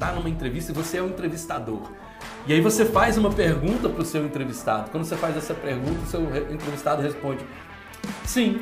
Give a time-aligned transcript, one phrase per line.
[0.00, 1.82] está numa entrevista e você é um entrevistador.
[2.46, 4.90] E aí você faz uma pergunta para o seu entrevistado.
[4.90, 7.44] Quando você faz essa pergunta, o seu entrevistado responde
[8.24, 8.58] sim,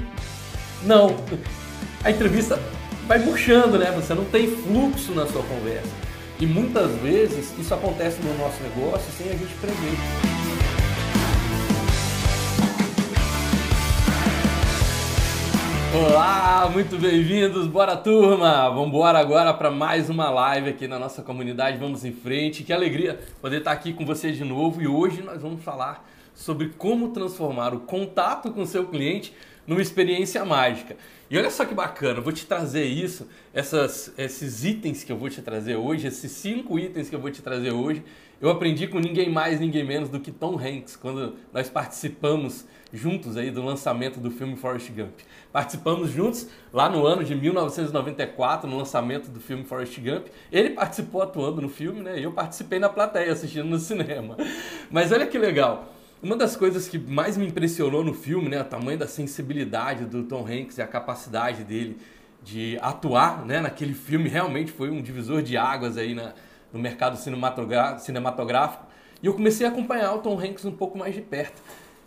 [0.82, 1.16] não.
[2.02, 2.60] A entrevista
[3.06, 3.90] vai murchando, né?
[3.92, 5.90] Você não tem fluxo na sua conversa.
[6.40, 10.37] E muitas vezes isso acontece no nosso negócio sem a gente prever.
[15.94, 18.68] Olá, muito bem-vindos, bora turma!
[18.68, 22.62] Vamos embora agora para mais uma live aqui na nossa comunidade, vamos em frente.
[22.62, 26.68] Que alegria poder estar aqui com vocês de novo e hoje nós vamos falar sobre
[26.76, 29.32] como transformar o contato com seu cliente
[29.66, 30.94] numa experiência mágica.
[31.30, 35.16] E olha só que bacana, eu vou te trazer isso, essas, esses itens que eu
[35.16, 38.02] vou te trazer hoje, esses cinco itens que eu vou te trazer hoje,
[38.40, 43.36] eu aprendi com ninguém mais, ninguém menos do que Tom Hanks, quando nós participamos juntos
[43.36, 45.20] aí do lançamento do filme Forrest Gump.
[45.52, 50.26] Participamos juntos lá no ano de 1994, no lançamento do filme Forrest Gump.
[50.50, 52.18] Ele participou atuando no filme, né?
[52.18, 54.36] E eu participei na plateia assistindo no cinema.
[54.90, 55.92] Mas olha que legal.
[56.22, 60.24] Uma das coisas que mais me impressionou no filme, né, o tamanho da sensibilidade do
[60.24, 61.96] Tom Hanks e a capacidade dele
[62.42, 66.32] de atuar, né, naquele filme realmente foi um divisor de águas aí na,
[66.72, 68.84] no mercado cinematográfico.
[69.22, 71.62] E eu comecei a acompanhar o Tom Hanks um pouco mais de perto.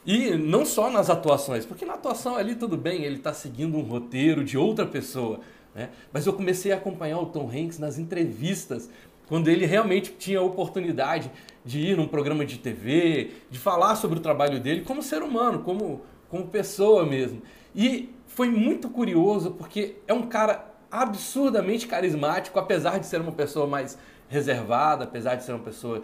[0.05, 3.81] E não só nas atuações, porque na atuação ali tudo bem, ele está seguindo um
[3.81, 5.39] roteiro de outra pessoa.
[5.75, 5.89] Né?
[6.11, 8.89] Mas eu comecei a acompanhar o Tom Hanks nas entrevistas,
[9.27, 11.31] quando ele realmente tinha a oportunidade
[11.63, 15.59] de ir num programa de TV, de falar sobre o trabalho dele como ser humano,
[15.59, 17.41] como, como pessoa mesmo.
[17.73, 23.65] E foi muito curioso porque é um cara absurdamente carismático, apesar de ser uma pessoa
[23.65, 26.01] mais reservada, apesar de ser uma pessoa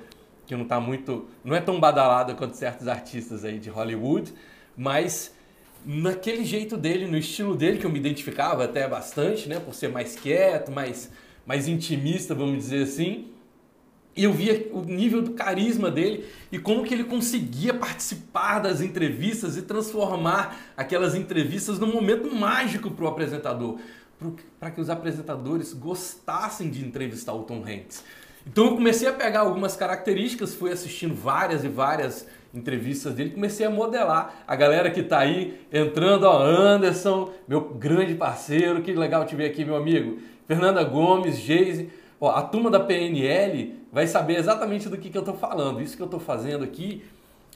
[0.48, 4.34] que não tá muito, não é tão badalada quanto certos artistas aí de Hollywood,
[4.76, 5.36] mas
[5.86, 9.89] naquele jeito dele, no estilo dele que eu me identificava até bastante, né, por ser
[9.89, 11.12] mais quieto, mais
[11.48, 13.28] mais intimista, vamos dizer assim.
[14.16, 18.82] E eu via o nível do carisma dele e como que ele conseguia participar das
[18.82, 23.80] entrevistas e transformar aquelas entrevistas num momento mágico para o apresentador,
[24.60, 28.04] para que os apresentadores gostassem de entrevistar o Tom Hanks.
[28.48, 33.66] Então eu comecei a pegar algumas características, fui assistindo várias e várias entrevistas dele, comecei
[33.66, 39.26] a modelar a galera que está aí entrando, ó, Anderson, meu grande parceiro, que legal
[39.26, 40.20] te ver aqui, meu amigo.
[40.48, 41.90] Fernanda Gomes, Geise,
[42.22, 45.82] ó, a turma da PNL vai saber exatamente do que, que eu estou falando.
[45.82, 47.04] Isso que eu estou fazendo aqui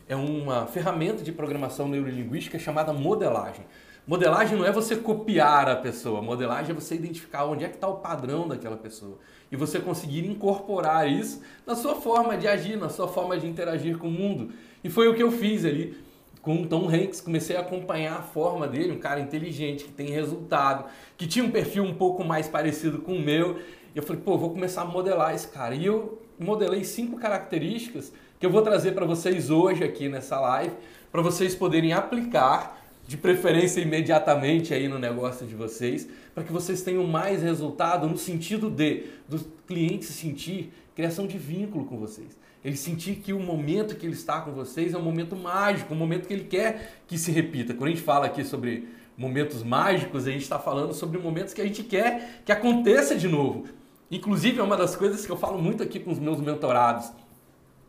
[0.10, 3.66] é uma ferramenta de programação neurolinguística chamada modelagem.
[4.08, 7.88] Modelagem não é você copiar a pessoa, modelagem é você identificar onde é que está
[7.88, 9.20] o padrão daquela pessoa
[9.52, 14.00] e você conseguir incorporar isso na sua forma de agir, na sua forma de interagir
[14.00, 14.54] com o mundo.
[14.84, 15.96] E foi o que eu fiz ali
[16.42, 20.10] com o Tom Hanks, comecei a acompanhar a forma dele, um cara inteligente, que tem
[20.10, 20.86] resultado,
[21.16, 23.60] que tinha um perfil um pouco mais parecido com o meu.
[23.94, 25.76] E eu falei, pô, vou começar a modelar esse cara.
[25.76, 30.76] E eu modelei cinco características que eu vou trazer para vocês hoje aqui nessa live,
[31.12, 32.81] para vocês poderem aplicar
[33.12, 38.18] de preferência imediatamente aí no negócio de vocês, para que vocês tenham mais resultado no
[38.18, 42.40] sentido de do cliente sentir criação de vínculo com vocês.
[42.64, 45.98] Ele sentir que o momento que ele está com vocês é um momento mágico, um
[45.98, 47.74] momento que ele quer que se repita.
[47.74, 51.60] Quando a gente fala aqui sobre momentos mágicos, a gente está falando sobre momentos que
[51.60, 53.66] a gente quer que aconteça de novo.
[54.10, 57.12] Inclusive, é uma das coisas que eu falo muito aqui com os meus mentorados,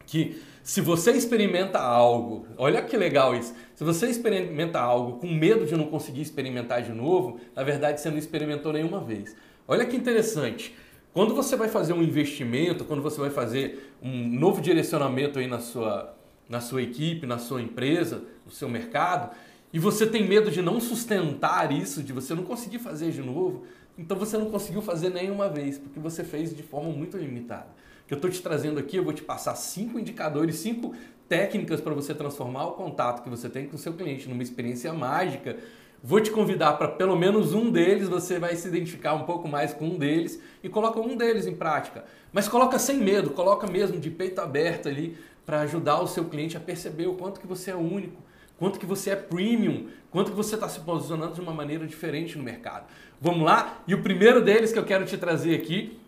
[0.04, 3.53] que se você experimenta algo, olha que legal isso.
[3.75, 8.11] Se você experimenta algo com medo de não conseguir experimentar de novo, na verdade você
[8.11, 9.34] não experimentou nenhuma vez.
[9.67, 10.72] Olha que interessante.
[11.12, 15.59] Quando você vai fazer um investimento, quando você vai fazer um novo direcionamento aí na
[15.59, 16.15] sua,
[16.49, 19.34] na sua equipe, na sua empresa, no seu mercado,
[19.72, 23.65] e você tem medo de não sustentar isso, de você não conseguir fazer de novo,
[23.99, 27.69] então você não conseguiu fazer nenhuma vez, porque você fez de forma muito limitada
[28.12, 30.95] que eu estou te trazendo aqui, eu vou te passar cinco indicadores, cinco
[31.31, 34.93] técnicas para você transformar o contato que você tem com o seu cliente numa experiência
[34.93, 35.56] mágica.
[36.05, 39.72] Vou te convidar para pelo menos um deles, você vai se identificar um pouco mais
[39.72, 42.05] com um deles e coloca um deles em prática.
[42.33, 45.16] Mas coloca sem medo, coloca mesmo de peito aberto ali
[45.47, 48.21] para ajudar o seu cliente a perceber o quanto que você é único,
[48.59, 52.36] quanto que você é premium, quanto que você está se posicionando de uma maneira diferente
[52.36, 52.84] no mercado.
[53.19, 53.83] Vamos lá?
[53.86, 56.02] E o primeiro deles que eu quero te trazer aqui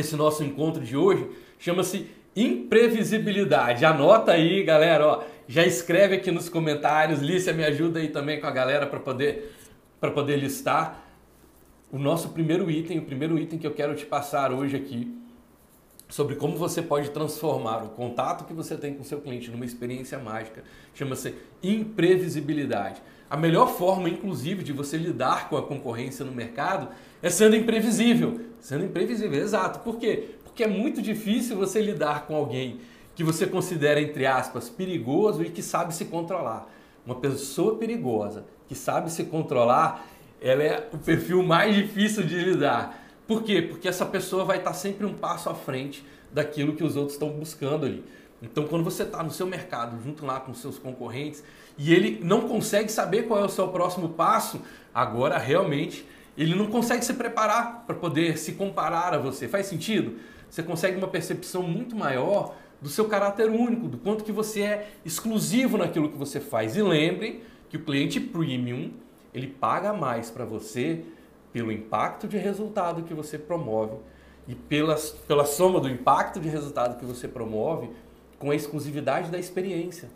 [0.00, 1.28] esse nosso encontro de hoje
[1.58, 3.84] chama-se imprevisibilidade.
[3.84, 8.46] Anota aí, galera, ó, já escreve aqui nos comentários, Lícia me ajuda aí também com
[8.46, 9.54] a galera para poder
[10.00, 11.04] para poder listar
[11.90, 15.12] o nosso primeiro item, o primeiro item que eu quero te passar hoje aqui
[16.08, 20.18] sobre como você pode transformar o contato que você tem com seu cliente numa experiência
[20.18, 20.64] mágica.
[20.94, 23.02] Chama-se imprevisibilidade.
[23.28, 26.88] A melhor forma, inclusive, de você lidar com a concorrência no mercado
[27.22, 28.40] é sendo imprevisível.
[28.60, 29.80] Sendo imprevisível, exato.
[29.80, 30.30] Por quê?
[30.44, 32.80] Porque é muito difícil você lidar com alguém
[33.14, 36.68] que você considera, entre aspas, perigoso e que sabe se controlar.
[37.04, 40.06] Uma pessoa perigosa que sabe se controlar,
[40.40, 43.06] ela é o perfil mais difícil de lidar.
[43.26, 43.62] Por quê?
[43.62, 47.30] Porque essa pessoa vai estar sempre um passo à frente daquilo que os outros estão
[47.30, 48.04] buscando ali.
[48.40, 51.42] Então, quando você está no seu mercado, junto lá com seus concorrentes,
[51.76, 54.60] e ele não consegue saber qual é o seu próximo passo,
[54.94, 56.06] agora realmente
[56.42, 59.48] ele não consegue se preparar para poder se comparar a você.
[59.48, 60.18] Faz sentido?
[60.48, 64.90] Você consegue uma percepção muito maior do seu caráter único, do quanto que você é
[65.04, 66.76] exclusivo naquilo que você faz.
[66.76, 68.92] E lembre que o cliente premium,
[69.34, 71.04] ele paga mais para você
[71.52, 73.96] pelo impacto de resultado que você promove
[74.46, 74.96] e pela,
[75.26, 77.90] pela soma do impacto de resultado que você promove
[78.38, 80.08] com a exclusividade da experiência.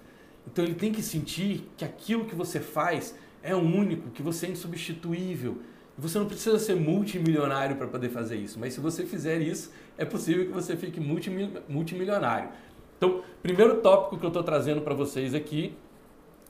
[0.47, 4.51] Então ele tem que sentir que aquilo que você faz é único, que você é
[4.51, 5.59] insubstituível.
[5.97, 10.05] Você não precisa ser multimilionário para poder fazer isso, mas se você fizer isso, é
[10.05, 12.49] possível que você fique multimilionário.
[12.97, 15.75] Então, primeiro tópico que eu estou trazendo para vocês aqui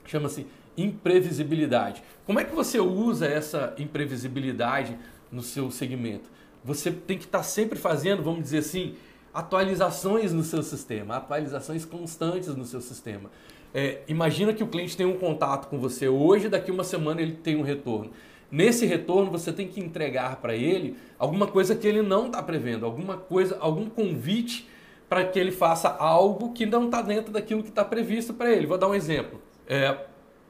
[0.05, 0.47] chama-se
[0.77, 2.03] imprevisibilidade.
[2.25, 4.97] Como é que você usa essa imprevisibilidade
[5.31, 6.31] no seu segmento?
[6.65, 8.95] Você tem que estar tá sempre fazendo, vamos dizer assim,
[9.35, 13.31] atualizações no seu sistema, atualizações constantes no seu sistema.
[13.75, 17.33] É, imagina que o cliente tem um contato com você hoje, daqui uma semana ele
[17.33, 18.11] tem um retorno.
[18.52, 22.84] Nesse retorno você tem que entregar para ele alguma coisa que ele não está prevendo,
[22.84, 24.69] alguma coisa, algum convite
[25.08, 28.66] para que ele faça algo que não está dentro daquilo que está previsto para ele.
[28.66, 29.40] Vou dar um exemplo.
[29.66, 29.96] É,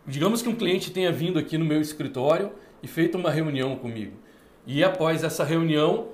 [0.04, 2.50] digamos que um cliente tenha vindo aqui no meu escritório
[2.82, 4.16] e feito uma reunião comigo.
[4.66, 6.08] E após essa reunião,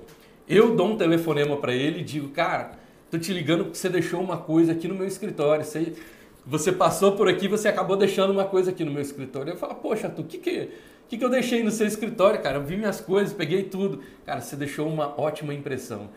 [0.47, 2.73] eu dou um telefonema para ele e digo, cara,
[3.09, 5.65] tô te ligando porque você deixou uma coisa aqui no meu escritório.
[5.65, 5.93] Você,
[6.45, 9.53] você passou por aqui, você acabou deixando uma coisa aqui no meu escritório.
[9.53, 10.69] Eu falo, poxa, tu, o que que
[11.09, 12.57] que, que eu deixei no seu escritório, cara?
[12.57, 14.03] Eu vi minhas coisas, peguei tudo.
[14.25, 16.11] Cara, você deixou uma ótima impressão.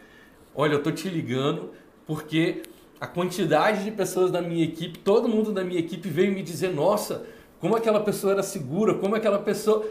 [0.55, 1.71] Olha, eu tô te ligando
[2.06, 2.62] porque
[3.00, 6.69] a quantidade de pessoas da minha equipe, todo mundo da minha equipe veio me dizer:
[6.75, 7.25] nossa,
[7.59, 9.85] como aquela pessoa era segura, como aquela pessoa.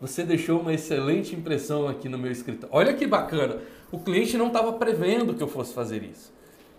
[0.00, 2.74] Você deixou uma excelente impressão aqui no meu escritório.
[2.74, 3.58] Olha que bacana.
[3.90, 6.32] O cliente não estava prevendo que eu fosse fazer isso.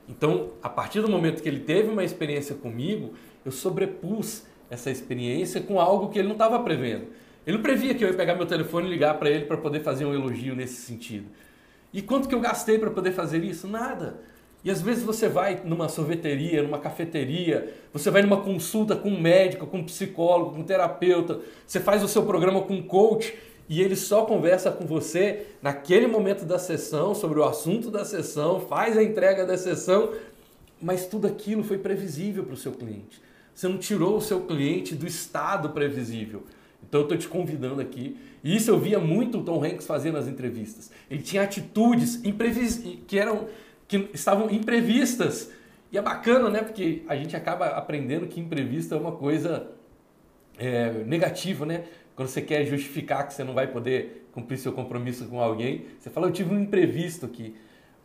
[0.07, 3.13] Então, a partir do momento que ele teve uma experiência comigo,
[3.45, 7.07] eu sobrepus essa experiência com algo que ele não estava prevendo.
[7.49, 9.79] Ele não previa que eu ia pegar meu telefone e ligar para ele para poder
[9.79, 11.25] fazer um elogio nesse sentido.
[11.91, 13.67] E quanto que eu gastei para poder fazer isso?
[13.67, 14.21] Nada.
[14.63, 19.19] E às vezes você vai numa sorveteria, numa cafeteria, você vai numa consulta com um
[19.19, 23.33] médico, com um psicólogo, com um terapeuta, você faz o seu programa com um coach
[23.67, 28.59] e ele só conversa com você naquele momento da sessão sobre o assunto da sessão,
[28.59, 30.13] faz a entrega da sessão,
[30.79, 33.19] mas tudo aquilo foi previsível para o seu cliente.
[33.55, 36.43] Você não tirou o seu cliente do estado previsível.
[36.87, 38.17] Então eu estou te convidando aqui.
[38.43, 40.91] E isso eu via muito o Tom Hanks fazendo nas entrevistas.
[41.09, 42.21] Ele tinha atitudes
[43.07, 43.47] que eram
[43.87, 45.51] que estavam imprevistas.
[45.91, 46.61] E é bacana, né?
[46.61, 49.71] Porque a gente acaba aprendendo que imprevisto é uma coisa
[50.57, 51.85] é, negativa, né?
[52.15, 56.09] Quando você quer justificar que você não vai poder cumprir seu compromisso com alguém, você
[56.09, 57.55] fala, eu tive um imprevisto aqui.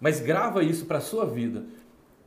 [0.00, 1.64] Mas grava isso para a sua vida.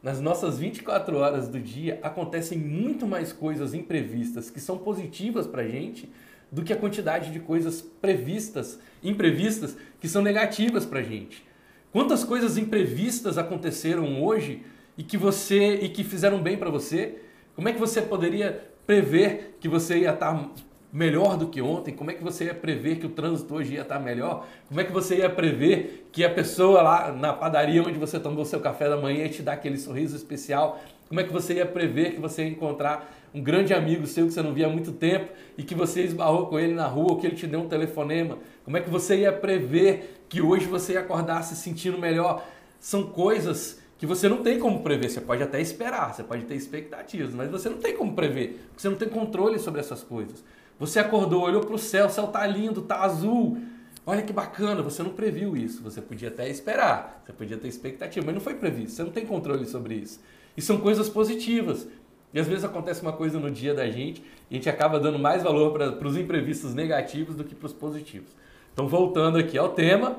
[0.04, 5.64] Nas nossas 24 horas do dia acontecem muito mais coisas imprevistas que são positivas para
[5.64, 6.12] a gente
[6.52, 11.46] do que a quantidade de coisas previstas, imprevistas, que são negativas para a gente.
[11.92, 14.64] Quantas coisas imprevistas aconteceram hoje
[14.98, 17.20] e que você e que fizeram bem para você?
[17.56, 20.50] Como é que você poderia prever que você ia estar tá
[20.92, 21.94] melhor do que ontem?
[21.94, 24.48] Como é que você ia prever que o trânsito hoje ia estar tá melhor?
[24.68, 28.46] Como é que você ia prever que a pessoa lá na padaria onde você tomou
[28.46, 30.80] seu café da manhã ia te dar aquele sorriso especial?
[31.08, 34.34] Como é que você ia prever que você ia encontrar um grande amigo seu que
[34.34, 37.18] você não via há muito tempo e que você esbarrou com ele na rua ou
[37.18, 38.38] que ele te deu um telefonema?
[38.64, 42.46] Como é que você ia prever que hoje você ia acordar se sentindo melhor?
[42.80, 45.10] São coisas que você não tem como prever.
[45.10, 48.82] Você pode até esperar, você pode ter expectativas, mas você não tem como prever, porque
[48.82, 50.44] você não tem controle sobre essas coisas.
[50.80, 53.58] Você acordou, olhou para o céu, o céu tá lindo, tá azul.
[54.06, 55.82] Olha que bacana, você não previu isso.
[55.84, 58.96] Você podia até esperar, você podia ter expectativa, mas não foi previsto.
[58.96, 60.20] Você não tem controle sobre isso.
[60.58, 61.88] E são coisas positivas.
[62.34, 65.18] E às vezes acontece uma coisa no dia da gente e a gente acaba dando
[65.18, 68.36] mais valor para os imprevistos negativos do que para os positivos.
[68.74, 70.18] Então, voltando aqui ao tema,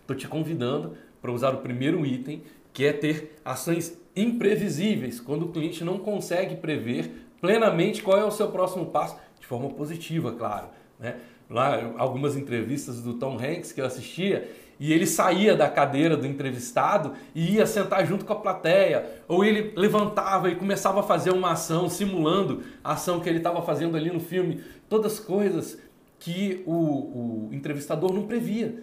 [0.00, 5.48] estou te convidando para usar o primeiro item, que é ter ações imprevisíveis, quando o
[5.48, 10.68] cliente não consegue prever plenamente qual é o seu próximo passo, de forma positiva, claro.
[10.98, 11.16] Né?
[11.48, 16.26] Lá, algumas entrevistas do Tom Hanks que eu assistia, e ele saía da cadeira do
[16.26, 21.30] entrevistado e ia sentar junto com a plateia, ou ele levantava e começava a fazer
[21.30, 25.78] uma ação simulando a ação que ele estava fazendo ali no filme, todas coisas
[26.18, 28.82] que o, o entrevistador não previa.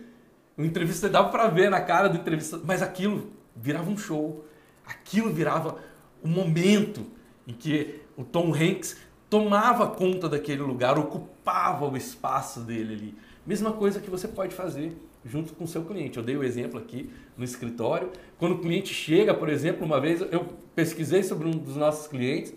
[0.58, 4.46] O entrevistador dava para ver na cara do entrevistador, mas aquilo virava um show.
[4.86, 5.78] Aquilo virava
[6.22, 7.06] o momento
[7.48, 8.98] em que o Tom Hanks
[9.30, 13.16] tomava conta daquele lugar, ocupava o espaço dele ali.
[13.46, 16.18] Mesma coisa que você pode fazer junto com o seu cliente.
[16.18, 18.10] Eu dei o exemplo aqui no escritório.
[18.38, 22.54] Quando o cliente chega, por exemplo, uma vez eu pesquisei sobre um dos nossos clientes,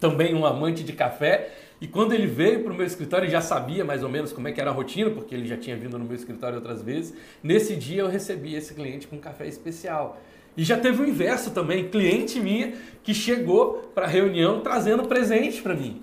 [0.00, 3.40] também um amante de café, e quando ele veio para o meu escritório, ele já
[3.40, 5.96] sabia mais ou menos como é que era a rotina, porque ele já tinha vindo
[5.98, 7.14] no meu escritório outras vezes.
[7.42, 10.20] Nesse dia eu recebi esse cliente com um café especial.
[10.56, 15.62] E já teve o inverso também, cliente minha que chegou para a reunião trazendo presente
[15.62, 16.02] para mim.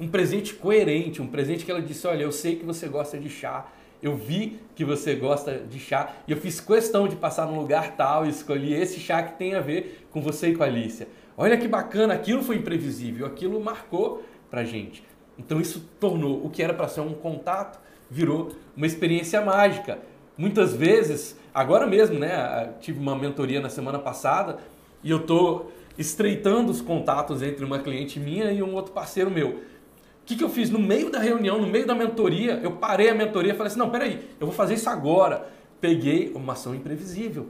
[0.00, 3.28] Um presente coerente, um presente que ela disse: Olha, eu sei que você gosta de
[3.28, 3.70] chá,
[4.04, 7.96] eu vi que você gosta de chá e eu fiz questão de passar num lugar
[7.96, 11.08] tal e escolhi esse chá que tem a ver com você e com a Alicia.
[11.36, 15.02] Olha que bacana, aquilo foi imprevisível, aquilo marcou pra gente.
[15.38, 17.80] Então isso tornou o que era para ser um contato
[18.10, 19.98] virou uma experiência mágica.
[20.36, 22.70] Muitas vezes Agora mesmo, né?
[22.80, 24.58] Tive uma mentoria na semana passada
[25.04, 29.60] e eu tô estreitando os contatos entre uma cliente minha e um outro parceiro meu.
[30.24, 30.70] O que, que eu fiz?
[30.70, 33.78] No meio da reunião, no meio da mentoria, eu parei a mentoria e falei assim:
[33.78, 35.46] não, peraí, eu vou fazer isso agora.
[35.82, 37.48] Peguei uma ação imprevisível.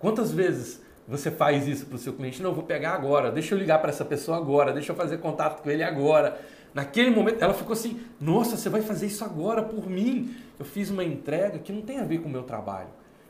[0.00, 2.42] Quantas vezes você faz isso para o seu cliente?
[2.42, 5.18] Não, eu vou pegar agora, deixa eu ligar para essa pessoa agora, deixa eu fazer
[5.18, 6.36] contato com ele agora.
[6.74, 10.34] Naquele momento, ela ficou assim: nossa, você vai fazer isso agora por mim.
[10.58, 12.88] Eu fiz uma entrega que não tem a ver com o meu trabalho.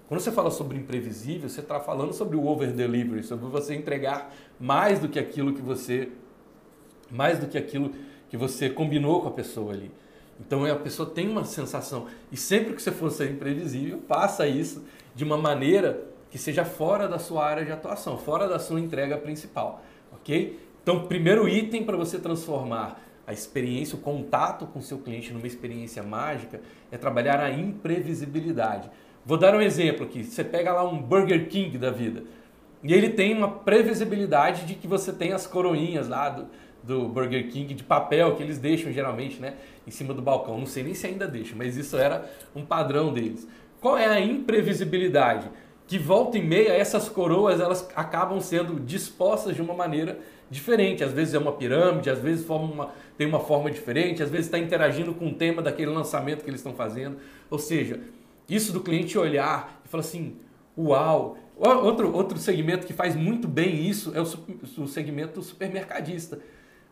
[0.09, 4.35] Quando você fala sobre imprevisível, você está falando sobre o over delivery, sobre você entregar
[4.59, 6.09] mais do que aquilo que você
[7.11, 7.93] mais do que aquilo
[8.35, 9.93] que você combinou com a pessoa ali.
[10.41, 14.85] Então a pessoa tem uma sensação e sempre que você for ser imprevisível, faça isso
[15.15, 19.17] de uma maneira que seja fora da sua área de atuação, fora da sua entrega
[19.17, 20.59] principal, ok?
[20.83, 25.47] Então, primeiro item para você transformar a experiência, o contato com o seu cliente numa
[25.47, 26.61] experiência mágica
[26.91, 28.91] é trabalhar a imprevisibilidade.
[29.25, 30.25] Vou dar um exemplo aqui.
[30.25, 32.25] Você pega lá um Burger King da vida
[32.83, 36.49] e ele tem uma previsibilidade de que você tem as coroinhas lá do,
[36.87, 39.55] do Burger King de papel que eles deixam geralmente né,
[39.87, 40.59] em cima do balcão.
[40.59, 43.49] Não sei nem se ainda deixam, mas isso era um padrão deles.
[43.81, 45.51] Qual é a imprevisibilidade?
[45.87, 50.19] Que volta e meia essas coroas elas acabam sendo dispostas de uma maneira
[50.51, 51.03] diferente.
[51.03, 54.59] Às vezes é uma pirâmide, às vezes uma, tem uma forma diferente, às vezes está
[54.59, 57.19] interagindo com o tema daquele lançamento que eles estão fazendo.
[57.51, 58.01] Ou seja,
[58.49, 60.37] isso do cliente olhar e falar assim,
[60.77, 61.39] uau.
[61.57, 66.41] Outro, outro segmento que faz muito bem isso é o, o segmento supermercadista.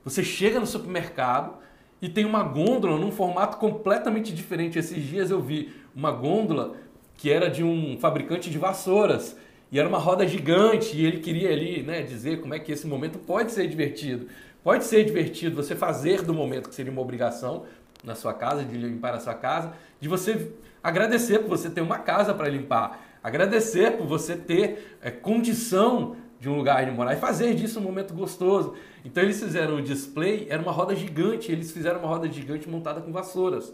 [0.05, 1.55] Você chega no supermercado
[2.01, 4.79] e tem uma gôndola num formato completamente diferente.
[4.79, 6.77] Esses dias eu vi uma gôndola
[7.17, 9.37] que era de um fabricante de vassouras
[9.71, 12.87] e era uma roda gigante e ele queria ali né, dizer como é que esse
[12.87, 14.27] momento pode ser divertido.
[14.63, 17.65] Pode ser divertido você fazer do momento que seria uma obrigação
[18.03, 20.51] na sua casa, de limpar a sua casa, de você
[20.83, 23.01] Agradecer por você ter uma casa para limpar.
[23.23, 27.83] Agradecer por você ter é, condição de um lugar de morar e fazer disso um
[27.83, 28.75] momento gostoso.
[29.05, 33.01] Então eles fizeram o display, era uma roda gigante, eles fizeram uma roda gigante montada
[33.01, 33.73] com vassouras.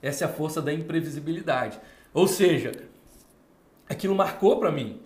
[0.00, 1.78] Essa é a força da imprevisibilidade.
[2.14, 2.72] Ou seja,
[3.86, 4.98] aquilo marcou para mim.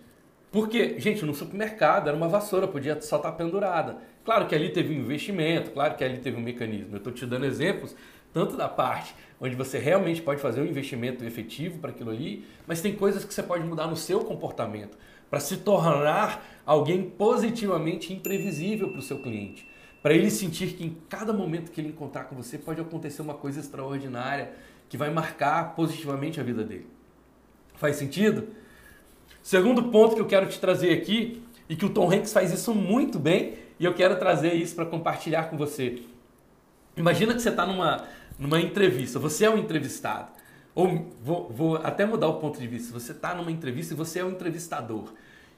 [0.52, 3.98] Porque, gente, no supermercado era uma vassoura, podia só estar tá pendurada.
[4.24, 6.94] Claro que ali teve um investimento, claro que ali teve um mecanismo.
[6.94, 7.92] Eu estou te dando exemplos
[8.32, 12.80] tanto da parte onde você realmente pode fazer um investimento efetivo para aquilo ali, mas
[12.80, 14.96] tem coisas que você pode mudar no seu comportamento
[15.30, 19.68] para se tornar alguém positivamente imprevisível para o seu cliente.
[20.02, 23.34] Para ele sentir que em cada momento que ele encontrar com você pode acontecer uma
[23.34, 24.52] coisa extraordinária
[24.88, 26.86] que vai marcar positivamente a vida dele.
[27.74, 28.48] Faz sentido?
[29.42, 32.74] Segundo ponto que eu quero te trazer aqui, e que o Tom Hanks faz isso
[32.74, 36.02] muito bem, e eu quero trazer isso para compartilhar com você.
[36.96, 38.04] Imagina que você está numa,
[38.38, 40.30] numa entrevista, você é um entrevistado.
[40.74, 42.92] Ou vou, vou até mudar o ponto de vista.
[42.92, 45.12] Você está numa entrevista e você é um entrevistador.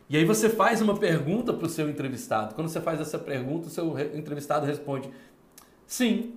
[0.09, 2.55] E aí você faz uma pergunta para o seu entrevistado.
[2.55, 5.11] Quando você faz essa pergunta, o seu entrevistado responde
[5.87, 6.35] sim,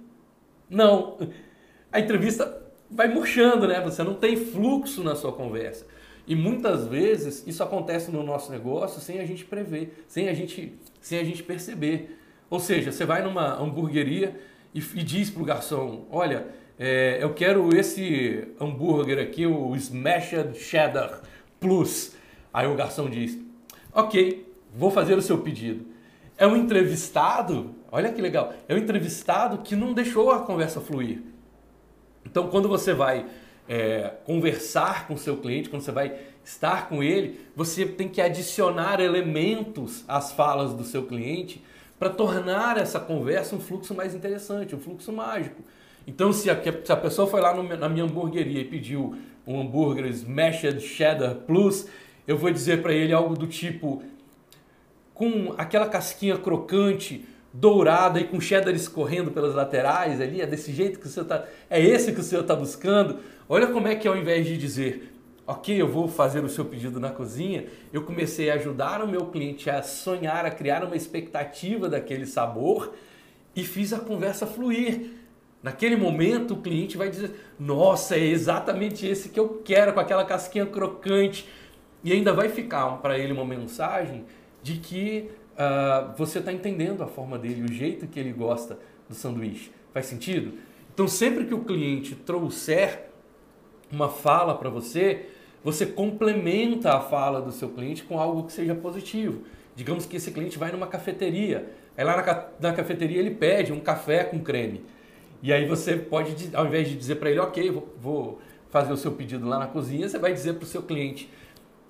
[0.69, 1.17] não.
[1.91, 3.79] A entrevista vai murchando, né?
[3.81, 5.85] Você não tem fluxo na sua conversa.
[6.27, 10.77] E muitas vezes isso acontece no nosso negócio sem a gente prever, sem a gente,
[11.01, 12.19] sem a gente perceber.
[12.49, 14.39] Ou seja, você vai numa hamburgueria
[14.73, 20.57] e, e diz para o garçom: Olha, é, eu quero esse hambúrguer aqui, o Smashed
[20.57, 21.21] Cheddar
[21.59, 22.15] Plus.
[22.53, 23.37] Aí o garçom diz:
[23.93, 25.85] Ok, vou fazer o seu pedido.
[26.37, 31.21] É um entrevistado, olha que legal, é um entrevistado que não deixou a conversa fluir.
[32.25, 33.27] Então, quando você vai
[33.69, 38.19] é, conversar com o seu cliente, quando você vai estar com ele, você tem que
[38.19, 41.61] adicionar elementos às falas do seu cliente
[42.03, 45.63] para tornar essa conversa um fluxo mais interessante, um fluxo mágico.
[46.05, 49.15] Então, se a, se a pessoa foi lá no, na minha hamburgueria e pediu
[49.47, 51.87] um hambúrguer Smashed Cheddar Plus,
[52.27, 54.03] eu vou dizer para ele algo do tipo
[55.13, 60.99] com aquela casquinha crocante, dourada e com cheddar escorrendo pelas laterais ali, é desse jeito
[60.99, 63.19] que o senhor tá, é esse que o senhor está buscando.
[63.47, 65.12] Olha como é que ao invés de dizer,
[65.45, 69.25] ok, eu vou fazer o seu pedido na cozinha, eu comecei a ajudar o meu
[69.27, 72.93] cliente a sonhar, a criar uma expectativa daquele sabor
[73.55, 75.11] e fiz a conversa fluir.
[75.61, 80.25] Naquele momento o cliente vai dizer, nossa, é exatamente esse que eu quero, com aquela
[80.25, 81.47] casquinha crocante.
[82.03, 84.25] E ainda vai ficar para ele uma mensagem
[84.61, 89.15] de que uh, você está entendendo a forma dele, o jeito que ele gosta do
[89.15, 89.71] sanduíche.
[89.93, 90.57] Faz sentido?
[90.93, 93.05] Então, sempre que o cliente trouxer
[93.91, 95.27] uma fala para você,
[95.63, 99.43] você complementa a fala do seu cliente com algo que seja positivo.
[99.75, 103.79] Digamos que esse cliente vai numa cafeteria, aí lá na, na cafeteria ele pede um
[103.79, 104.83] café com creme.
[105.41, 108.97] E aí você pode, ao invés de dizer para ele, ok, vou, vou fazer o
[108.97, 111.29] seu pedido lá na cozinha, você vai dizer para o seu cliente,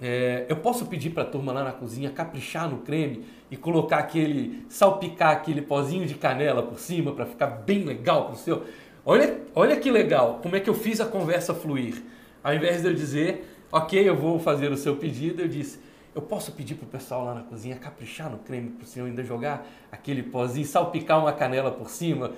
[0.01, 3.99] é, eu posso pedir para a turma lá na cozinha caprichar no creme e colocar
[3.99, 8.63] aquele, salpicar aquele pozinho de canela por cima para ficar bem legal para o seu.
[9.05, 12.03] Olha, olha que legal, como é que eu fiz a conversa fluir.
[12.43, 15.79] Ao invés de eu dizer, ok, eu vou fazer o seu pedido, eu disse,
[16.13, 19.07] eu posso pedir para o pessoal lá na cozinha caprichar no creme para o senhor
[19.07, 22.33] ainda jogar aquele pozinho, salpicar uma canela por cima.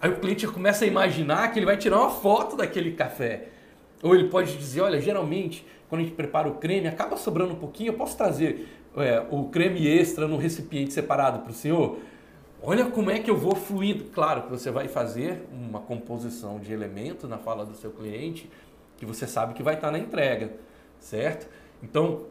[0.00, 3.50] Aí o cliente começa a imaginar que ele vai tirar uma foto daquele café.
[4.02, 7.58] Ou ele pode dizer, olha, geralmente quando a gente prepara o creme, acaba sobrando um
[7.58, 8.66] pouquinho, eu posso trazer
[8.96, 12.00] é, o creme extra num recipiente separado para o senhor?
[12.60, 14.04] Olha como é que eu vou fluindo.
[14.06, 18.50] Claro que você vai fazer uma composição de elementos na fala do seu cliente
[18.96, 20.52] que você sabe que vai estar na entrega,
[20.98, 21.48] certo?
[21.82, 22.26] Então,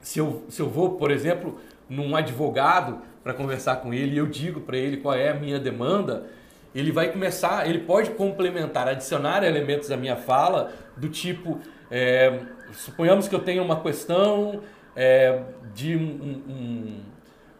[0.00, 4.26] se eu, se eu vou, por exemplo, num advogado para conversar com ele e eu
[4.26, 6.26] digo para ele qual é a minha demanda,
[6.74, 12.40] ele vai começar, ele pode complementar, adicionar elementos à minha fala do tipo, é,
[12.72, 14.62] suponhamos que eu tenha uma questão
[14.96, 15.42] é,
[15.74, 17.00] de um, um,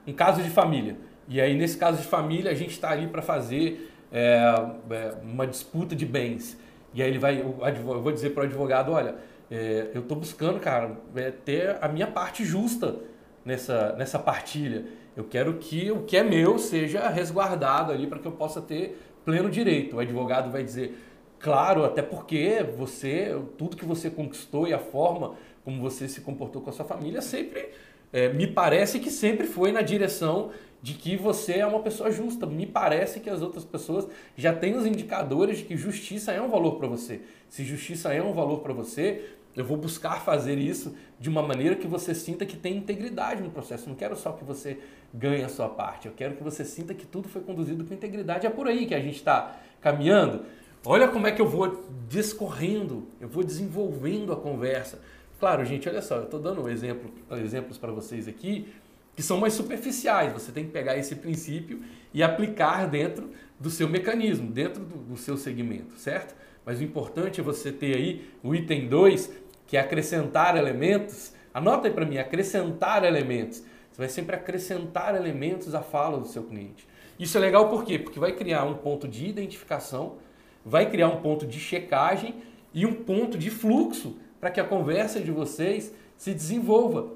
[0.07, 0.97] um, caso de família.
[1.28, 4.43] E aí, nesse caso de família, a gente está ali para fazer é,
[4.91, 6.59] é, uma disputa de bens.
[6.95, 7.52] E aí ele vai, eu
[8.00, 9.17] vou dizer para o advogado, olha,
[9.50, 12.97] é, eu estou buscando, cara, é, ter a minha parte justa
[13.45, 14.85] nessa, nessa partilha.
[15.17, 18.99] Eu quero que o que é meu seja resguardado ali para que eu possa ter
[19.25, 19.97] pleno direito.
[19.97, 20.97] O advogado vai dizer,
[21.43, 26.63] Claro, até porque você, tudo que você conquistou e a forma como você se comportou
[26.63, 27.69] com a sua família sempre,
[28.13, 32.45] é, me parece que sempre foi na direção de que você é uma pessoa justa.
[32.45, 36.49] Me parece que as outras pessoas já têm os indicadores de que justiça é um
[36.49, 37.21] valor para você.
[37.49, 41.76] Se justiça é um valor para você, eu vou buscar fazer isso de uma maneira
[41.76, 43.88] que você sinta que tem integridade no processo.
[43.88, 44.78] Não quero só que você
[45.14, 48.47] ganhe a sua parte, eu quero que você sinta que tudo foi conduzido com integridade.
[48.47, 50.45] É por aí que a gente está caminhando.
[50.84, 55.00] Olha como é que eu vou discorrendo, eu vou desenvolvendo a conversa.
[55.38, 58.73] Claro, gente, olha só, eu estou dando exemplo, exemplos para vocês aqui
[59.15, 60.33] que são mais superficiais.
[60.33, 65.17] Você tem que pegar esse princípio e aplicar dentro do seu mecanismo, dentro do, do
[65.17, 66.35] seu segmento, certo?
[66.65, 69.33] Mas o importante é você ter aí o item 2,
[69.67, 71.33] que é acrescentar elementos.
[71.53, 73.59] Anota aí para mim, acrescentar elementos.
[73.91, 76.87] Você vai sempre acrescentar elementos à fala do seu cliente.
[77.19, 77.99] Isso é legal por quê?
[77.99, 80.17] Porque vai criar um ponto de identificação
[80.65, 82.37] vai criar um ponto de checagem
[82.73, 87.13] e um ponto de fluxo para que a conversa de vocês se desenvolva,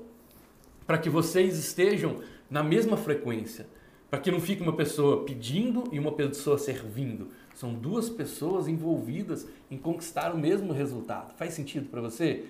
[0.86, 3.66] para que vocês estejam na mesma frequência,
[4.08, 7.28] para que não fique uma pessoa pedindo e uma pessoa servindo.
[7.54, 11.34] São duas pessoas envolvidas em conquistar o mesmo resultado.
[11.36, 12.44] Faz sentido para você?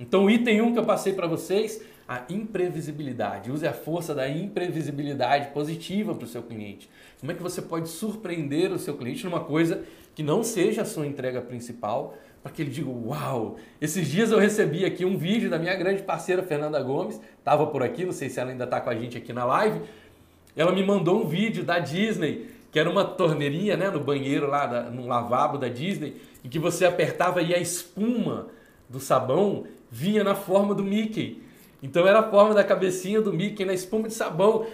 [0.00, 3.50] Então, item 1 um que eu passei para vocês, a imprevisibilidade.
[3.50, 6.88] Use a força da imprevisibilidade positiva para o seu cliente.
[7.20, 10.84] Como é que você pode surpreender o seu cliente numa coisa que não seja a
[10.84, 13.56] sua entrega principal, para que ele diga: Uau!
[13.80, 17.82] Esses dias eu recebi aqui um vídeo da minha grande parceira Fernanda Gomes, estava por
[17.82, 19.80] aqui, não sei se ela ainda está com a gente aqui na live.
[20.56, 24.66] Ela me mandou um vídeo da Disney, que era uma torneirinha né, no banheiro lá,
[24.66, 28.48] da, no lavabo da Disney, e que você apertava e a espuma
[28.88, 31.42] do sabão vinha na forma do Mickey.
[31.82, 34.66] Então era a forma da cabecinha do Mickey na espuma de sabão.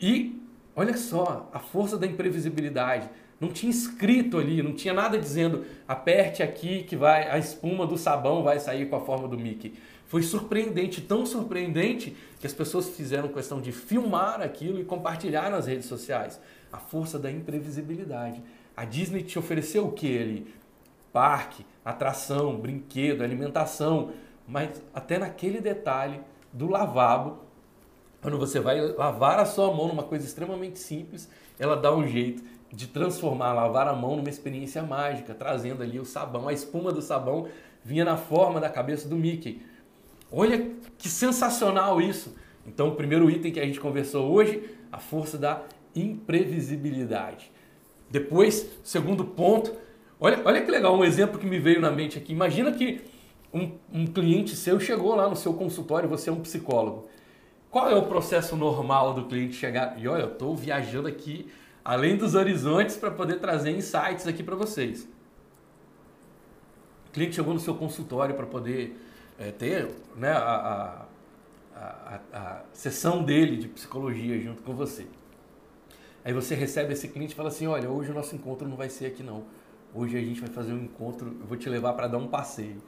[0.00, 0.40] E
[0.74, 3.08] olha só a força da imprevisibilidade.
[3.40, 7.96] Não tinha escrito ali, não tinha nada dizendo aperte aqui que vai a espuma do
[7.96, 9.72] sabão vai sair com a forma do Mickey.
[10.06, 15.66] Foi surpreendente, tão surpreendente que as pessoas fizeram questão de filmar aquilo e compartilhar nas
[15.66, 16.38] redes sociais.
[16.70, 18.42] A força da imprevisibilidade.
[18.76, 20.54] A Disney te ofereceu o que ali?
[21.12, 24.12] Parque, atração, brinquedo, alimentação,
[24.46, 26.20] mas até naquele detalhe
[26.52, 27.38] do lavabo,
[28.20, 32.42] quando você vai lavar a sua mão numa coisa extremamente simples, ela dá um jeito
[32.72, 37.02] de transformar lavar a mão numa experiência mágica, trazendo ali o sabão, a espuma do
[37.02, 37.48] sabão
[37.84, 39.62] vinha na forma da cabeça do Mickey.
[40.30, 42.34] Olha que sensacional isso!
[42.66, 45.62] Então, o primeiro item que a gente conversou hoje, a força da
[45.94, 47.50] imprevisibilidade.
[48.08, 49.72] Depois, segundo ponto,
[50.20, 52.32] olha, olha que legal, um exemplo que me veio na mente aqui.
[52.32, 53.00] Imagina que
[53.52, 57.08] um, um cliente seu chegou lá no seu consultório, você é um psicólogo.
[57.70, 59.96] Qual é o processo normal do cliente chegar?
[59.98, 61.48] E olha, eu estou viajando aqui
[61.84, 65.08] além dos horizontes para poder trazer insights aqui para vocês.
[67.08, 68.96] O cliente chegou no seu consultório para poder
[69.38, 71.06] é, ter né, a,
[71.74, 75.06] a, a, a, sessão dele de psicologia junto com você.
[76.24, 78.90] Aí você recebe esse cliente e fala assim, olha, hoje o nosso encontro não vai
[78.90, 79.44] ser aqui não.
[79.94, 82.80] Hoje a gente vai fazer um encontro, eu vou te levar para dar um passeio.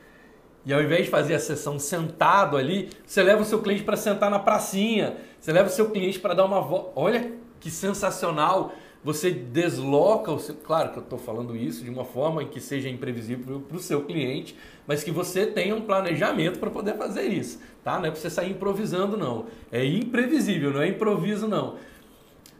[0.65, 3.97] E ao invés de fazer a sessão sentado ali, você leva o seu cliente para
[3.97, 6.93] sentar na pracinha, você leva o seu cliente para dar uma volta.
[6.95, 8.73] Olha que sensacional!
[9.05, 10.55] Você desloca o seu.
[10.55, 13.81] Claro que eu estou falando isso de uma forma em que seja imprevisível para o
[13.81, 17.99] seu cliente, mas que você tenha um planejamento para poder fazer isso, tá?
[17.99, 19.47] Não é para você sair improvisando, não.
[19.73, 21.77] É imprevisível, não é improviso, não.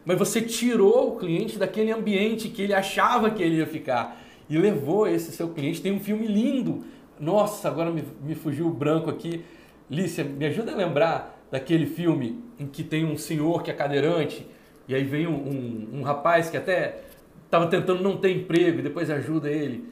[0.05, 4.57] Mas você tirou o cliente daquele ambiente que ele achava que ele ia ficar e
[4.57, 5.81] levou esse seu cliente.
[5.81, 6.83] Tem um filme lindo
[7.19, 9.45] nossa, agora me, me fugiu o branco aqui.
[9.89, 14.45] Lícia, me ajuda a lembrar daquele filme em que tem um senhor que é cadeirante
[14.87, 17.03] e aí vem um, um, rapaz que até
[17.45, 19.87] estava tentando não ter emprego e depois ajuda ele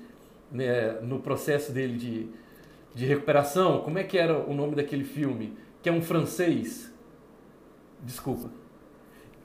[0.52, 2.28] né, no processo dele de,
[2.94, 3.80] de recuperação.
[3.82, 5.54] Como é que era o nome daquele filme?
[5.82, 6.94] Que é um francês.
[8.02, 8.52] Desculpa.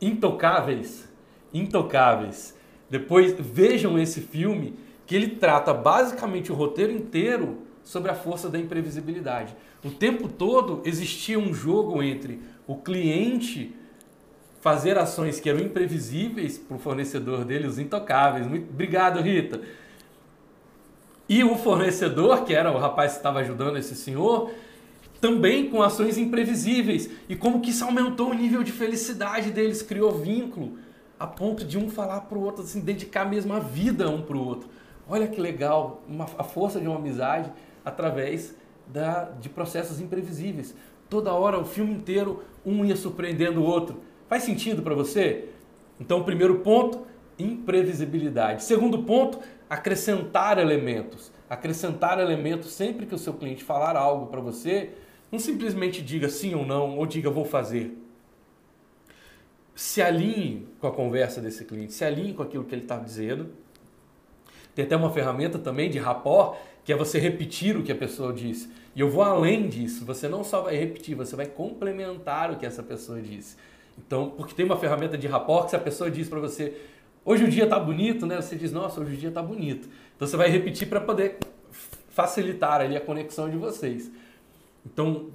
[0.00, 1.08] Intocáveis.
[1.54, 2.56] Intocáveis.
[2.90, 4.74] Depois vejam esse filme
[5.06, 9.56] que ele trata basicamente o roteiro inteiro sobre a força da imprevisibilidade.
[9.84, 13.76] O tempo todo existia um jogo entre o cliente
[14.60, 18.46] fazer ações que eram imprevisíveis para o fornecedor dele, os intocáveis.
[18.46, 19.60] Muito obrigado, Rita.
[21.28, 24.50] E o fornecedor, que era o rapaz que estava ajudando esse senhor,
[25.20, 27.10] também com ações imprevisíveis.
[27.28, 30.78] E como que isso aumentou o nível de felicidade deles, criou vínculo,
[31.18, 34.36] a ponto de um falar para o outro, assim, dedicar mesmo a vida um para
[34.36, 34.68] o outro.
[35.08, 37.50] Olha que legal, uma, a força de uma amizade
[37.84, 38.54] através
[38.86, 40.74] da, de processos imprevisíveis.
[41.08, 44.00] Toda hora, o filme inteiro, um ia surpreendendo o outro.
[44.28, 45.48] Faz sentido para você?
[46.00, 47.06] Então, primeiro ponto,
[47.38, 48.64] imprevisibilidade.
[48.64, 51.32] Segundo ponto, acrescentar elementos.
[51.48, 54.90] Acrescentar elementos sempre que o seu cliente falar algo para você,
[55.30, 57.96] não simplesmente diga sim ou não, ou diga vou fazer.
[59.74, 63.50] Se alinhe com a conversa desse cliente, se alinhe com aquilo que ele está dizendo.
[64.74, 68.32] Tem até uma ferramenta também de rapport que é você repetir o que a pessoa
[68.32, 68.70] disse.
[68.94, 72.64] E eu vou além disso, você não só vai repetir, você vai complementar o que
[72.64, 73.56] essa pessoa disse.
[73.98, 76.76] Então, porque tem uma ferramenta de rapport que se a pessoa diz para você,
[77.24, 78.36] hoje o dia está bonito, né?
[78.36, 79.88] Você diz, nossa, hoje o dia está bonito.
[80.14, 81.38] Então você vai repetir para poder
[82.10, 84.10] facilitar ali a conexão de vocês.
[84.84, 85.26] Então,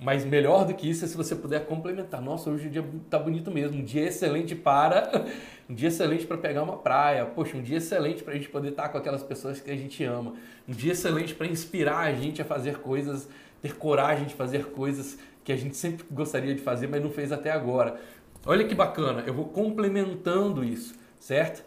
[0.00, 2.22] mas melhor do que isso é se você puder complementar.
[2.22, 3.78] Nossa, hoje o dia está bonito mesmo.
[3.78, 5.26] Um dia excelente para.
[5.68, 7.26] Um dia excelente para pegar uma praia.
[7.26, 10.02] Poxa, um dia excelente para a gente poder estar com aquelas pessoas que a gente
[10.02, 10.32] ama.
[10.66, 13.28] Um dia excelente para inspirar a gente a fazer coisas,
[13.60, 17.32] ter coragem de fazer coisas que a gente sempre gostaria de fazer, mas não fez
[17.32, 17.98] até agora.
[18.44, 21.64] Olha que bacana, eu vou complementando isso, certo?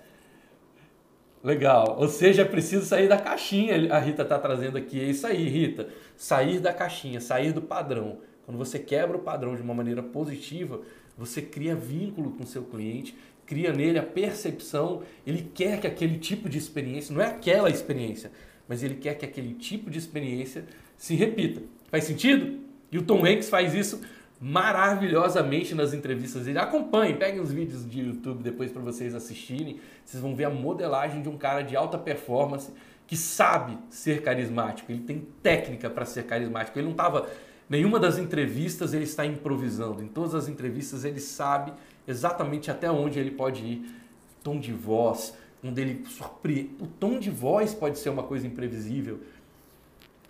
[1.43, 1.95] Legal.
[1.97, 3.91] Ou seja, é preciso sair da caixinha.
[3.91, 4.99] A Rita está trazendo aqui.
[4.99, 5.89] É isso aí, Rita.
[6.15, 8.19] Sair da caixinha, sair do padrão.
[8.45, 10.81] Quando você quebra o padrão de uma maneira positiva,
[11.17, 13.17] você cria vínculo com o seu cliente,
[13.47, 15.01] cria nele a percepção.
[15.25, 18.31] Ele quer que aquele tipo de experiência, não é aquela experiência,
[18.67, 20.65] mas ele quer que aquele tipo de experiência
[20.95, 21.63] se repita.
[21.89, 22.69] Faz sentido?
[22.91, 24.01] E o Tom Hanks faz isso
[24.41, 26.57] maravilhosamente nas entrevistas dele.
[26.57, 29.79] Acompanhem, peguem os vídeos de YouTube depois para vocês assistirem.
[30.03, 32.71] Vocês vão ver a modelagem de um cara de alta performance
[33.05, 34.91] que sabe ser carismático.
[34.91, 36.79] Ele tem técnica para ser carismático.
[36.79, 37.29] Ele não estava
[37.69, 40.03] nenhuma das entrevistas ele está improvisando.
[40.03, 41.71] Em todas as entrevistas ele sabe
[42.07, 43.95] exatamente até onde ele pode ir.
[44.43, 46.71] Tom de voz, onde ele surpreende.
[46.79, 49.19] O tom de voz pode ser uma coisa imprevisível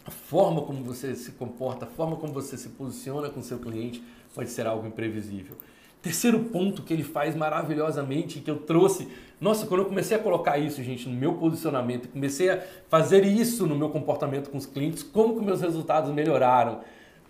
[0.06, 4.04] a forma como você se comporta, a forma como você se posiciona com seu cliente
[4.34, 5.56] pode ser algo imprevisível.
[6.02, 9.08] Terceiro ponto que ele faz maravilhosamente, que eu trouxe.
[9.40, 12.60] Nossa, quando eu comecei a colocar isso, gente, no meu posicionamento, comecei a
[12.90, 16.82] fazer isso no meu comportamento com os clientes, como que meus resultados melhoraram?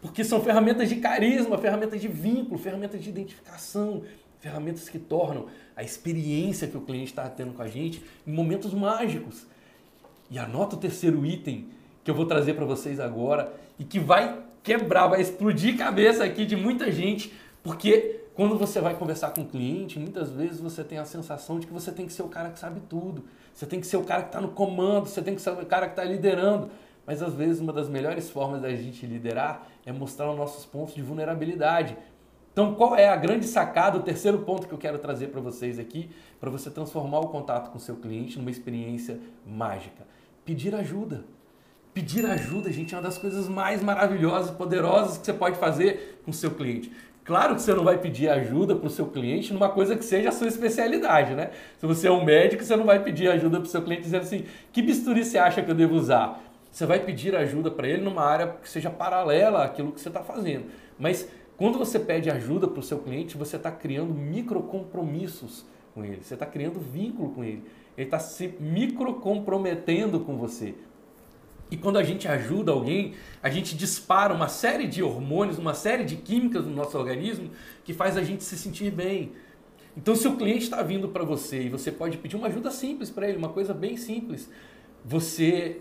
[0.02, 4.04] Porque são ferramentas de carisma, ferramentas de vínculo, ferramentas de identificação,
[4.40, 8.74] ferramentas que tornam a experiência que o cliente está tendo com a gente em momentos
[8.74, 9.46] mágicos.
[10.30, 11.68] E anota o terceiro item,
[12.04, 16.46] que eu vou trazer para vocês agora e que vai quebrar, vai explodir cabeça aqui
[16.46, 17.34] de muita gente,
[17.64, 21.68] porque quando você vai conversar com o cliente, muitas vezes você tem a sensação de
[21.68, 23.26] que você tem que ser o cara que sabe tudo.
[23.54, 25.66] Você tem que ser o cara que está no comando, você tem que ser o
[25.66, 26.70] cara que está liderando.
[27.06, 30.96] Mas às vezes uma das melhores formas da gente liderar é mostrar os nossos pontos
[30.96, 31.98] de vulnerabilidade.
[32.54, 35.80] Então, qual é a grande sacada, o terceiro ponto que eu quero trazer para vocês
[35.80, 36.10] aqui,
[36.40, 40.06] para você transformar o contato com seu cliente numa experiência mágica?
[40.44, 41.24] Pedir ajuda.
[41.94, 46.32] Pedir ajuda, gente, é uma das coisas mais maravilhosas, poderosas que você pode fazer com
[46.32, 46.92] o seu cliente.
[47.24, 50.30] Claro que você não vai pedir ajuda para o seu cliente numa coisa que seja
[50.30, 51.52] a sua especialidade, né?
[51.78, 54.24] Se você é um médico, você não vai pedir ajuda para o seu cliente dizendo
[54.24, 56.42] assim: que bisturi você acha que eu devo usar?
[56.72, 60.22] Você vai pedir ajuda para ele numa área que seja paralela àquilo que você está
[60.22, 60.66] fazendo.
[60.98, 61.28] Mas
[61.58, 66.24] quando você pede ajuda para o seu cliente, você está criando micro compromissos com ele,
[66.24, 67.64] você está criando vínculo com ele.
[67.98, 70.74] Ele está se micro comprometendo com você.
[71.72, 76.04] E quando a gente ajuda alguém, a gente dispara uma série de hormônios, uma série
[76.04, 77.50] de químicas no nosso organismo
[77.86, 79.32] que faz a gente se sentir bem.
[79.96, 83.10] Então, se o cliente está vindo para você e você pode pedir uma ajuda simples
[83.10, 84.50] para ele, uma coisa bem simples,
[85.04, 85.80] você,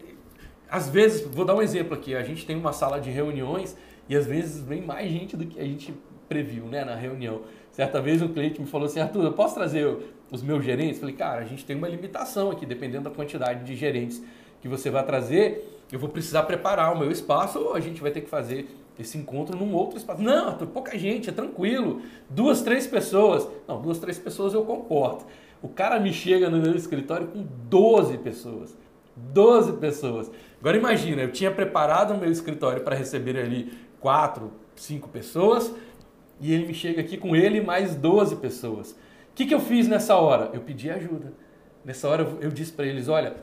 [0.70, 3.76] às vezes, vou dar um exemplo aqui: a gente tem uma sala de reuniões
[4.09, 5.92] e às vezes vem mais gente do que a gente
[6.29, 7.42] previu né, na reunião.
[7.72, 9.92] Certa vez um cliente me falou assim: Arthur, eu posso trazer
[10.31, 11.00] os meus gerentes?
[11.00, 14.22] falei, cara, a gente tem uma limitação aqui, dependendo da quantidade de gerentes
[14.61, 18.11] que você vai trazer eu vou precisar preparar o meu espaço ou a gente vai
[18.11, 20.22] ter que fazer esse encontro num outro espaço.
[20.22, 22.03] Não, pouca gente, é tranquilo.
[22.29, 23.48] Duas, três pessoas.
[23.66, 25.24] Não, duas, três pessoas eu comporto.
[25.62, 28.76] O cara me chega no meu escritório com 12 pessoas.
[29.16, 30.31] 12 pessoas.
[30.61, 35.74] Agora imagina, eu tinha preparado o meu escritório para receber ali quatro, cinco pessoas
[36.40, 38.92] e ele me chega aqui com ele mais 12 pessoas.
[38.92, 40.50] O que, que eu fiz nessa hora?
[40.53, 41.33] Eu pedi ajuda.
[41.85, 43.37] Nessa hora eu disse para eles, olha,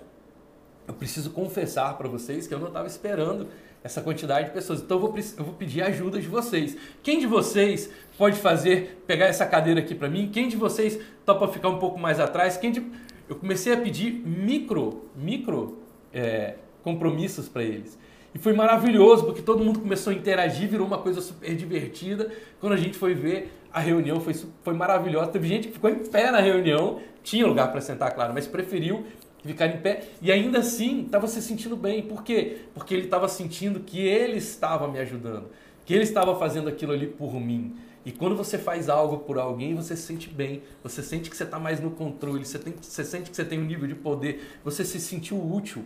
[0.87, 3.47] eu preciso confessar para vocês que eu não estava esperando
[3.83, 4.81] essa quantidade de pessoas.
[4.81, 6.77] Então eu vou, eu vou pedir ajuda de vocês.
[7.03, 10.29] Quem de vocês pode fazer, pegar essa cadeira aqui para mim?
[10.31, 12.57] Quem de vocês topa ficar um pouco mais atrás?
[12.57, 12.83] Quem de...
[13.29, 15.79] Eu comecei a pedir micro, micro
[16.13, 17.99] é, compromissos para eles.
[18.33, 22.31] E foi maravilhoso, porque todo mundo começou a interagir, virou uma coisa super divertida.
[22.59, 25.31] Quando a gente foi ver, a reunião foi, foi maravilhosa.
[25.31, 29.05] Teve gente que ficou em pé na reunião, tinha lugar para sentar, claro, mas preferiu
[29.47, 32.03] ficar em pé e ainda assim estava se sentindo bem.
[32.03, 32.57] Por quê?
[32.73, 35.49] Porque ele estava sentindo que ele estava me ajudando,
[35.85, 37.75] que ele estava fazendo aquilo ali por mim.
[38.05, 41.43] E quando você faz algo por alguém, você se sente bem, você sente que você
[41.43, 44.59] está mais no controle, você, tem, você sente que você tem um nível de poder,
[44.63, 45.83] você se sentiu útil.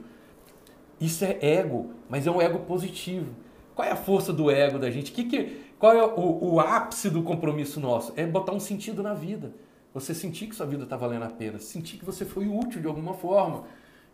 [0.99, 3.33] Isso é ego, mas é um ego positivo.
[3.73, 5.11] Qual é a força do ego da gente?
[5.11, 8.13] Que que, qual é o, o ápice do compromisso nosso?
[8.15, 9.51] É botar um sentido na vida.
[9.93, 12.87] Você sentir que sua vida está valendo a pena, sentir que você foi útil de
[12.87, 13.65] alguma forma.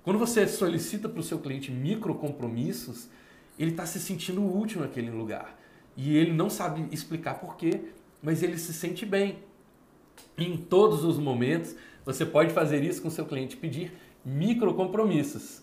[0.03, 3.09] Quando você solicita para o seu cliente micro compromissos,
[3.59, 5.57] ele está se sentindo útil naquele lugar.
[5.95, 7.81] E ele não sabe explicar porquê,
[8.21, 9.39] mas ele se sente bem.
[10.37, 13.91] em todos os momentos, você pode fazer isso com seu cliente, pedir
[14.23, 15.61] micro compromissos.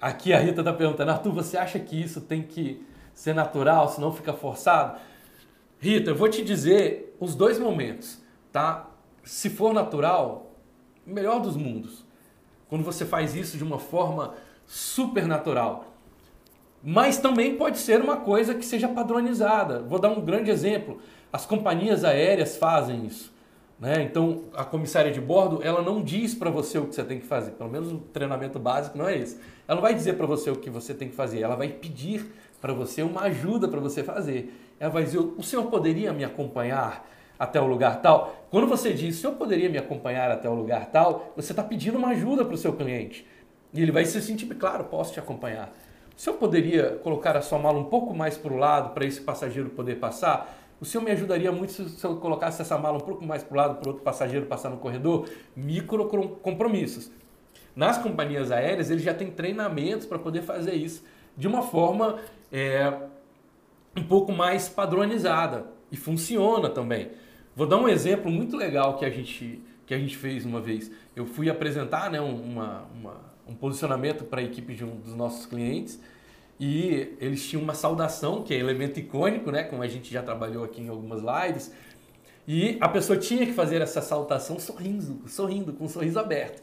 [0.00, 2.84] Aqui a Rita está perguntando, Arthur, você acha que isso tem que
[3.14, 4.98] ser natural, senão fica forçado?
[5.78, 8.18] Rita, eu vou te dizer os dois momentos,
[8.50, 8.89] tá?
[9.30, 10.50] Se for natural,
[11.06, 12.04] melhor dos mundos.
[12.68, 14.34] Quando você faz isso de uma forma
[14.66, 15.84] super natural.
[16.82, 19.82] Mas também pode ser uma coisa que seja padronizada.
[19.82, 21.00] Vou dar um grande exemplo.
[21.32, 23.32] As companhias aéreas fazem isso.
[23.78, 24.02] Né?
[24.02, 27.26] Então, a comissária de bordo, ela não diz para você o que você tem que
[27.26, 27.52] fazer.
[27.52, 29.36] Pelo menos o treinamento básico não é esse.
[29.68, 31.40] Ela não vai dizer para você o que você tem que fazer.
[31.40, 34.52] Ela vai pedir para você uma ajuda para você fazer.
[34.80, 37.08] Ela vai dizer: o senhor poderia me acompanhar?
[37.40, 38.36] Até o lugar tal.
[38.50, 41.96] Quando você diz, o senhor poderia me acompanhar até o lugar tal, você está pedindo
[41.96, 43.26] uma ajuda para o seu cliente.
[43.72, 45.72] E ele vai se sentir, claro, posso te acompanhar.
[46.14, 49.22] O senhor poderia colocar a sua mala um pouco mais para o lado para esse
[49.22, 50.54] passageiro poder passar?
[50.78, 53.56] O senhor me ajudaria muito se eu colocasse essa mala um pouco mais para o
[53.56, 55.26] lado para outro passageiro passar no corredor?
[55.56, 56.06] Micro
[56.42, 57.10] compromissos.
[57.74, 61.02] Nas companhias aéreas, eles já têm treinamentos para poder fazer isso
[61.36, 62.18] de uma forma
[62.52, 62.92] é,
[63.96, 65.64] um pouco mais padronizada.
[65.90, 67.10] E funciona também.
[67.60, 70.90] Vou dar um exemplo muito legal que a gente, que a gente fez uma vez.
[71.14, 75.44] Eu fui apresentar né, uma, uma, um posicionamento para a equipe de um dos nossos
[75.44, 76.00] clientes
[76.58, 80.64] e eles tinham uma saudação, que é elemento icônico, né, como a gente já trabalhou
[80.64, 81.70] aqui em algumas lives.
[82.48, 86.62] E a pessoa tinha que fazer essa saudação sorrindo, sorrindo, com um sorriso aberto.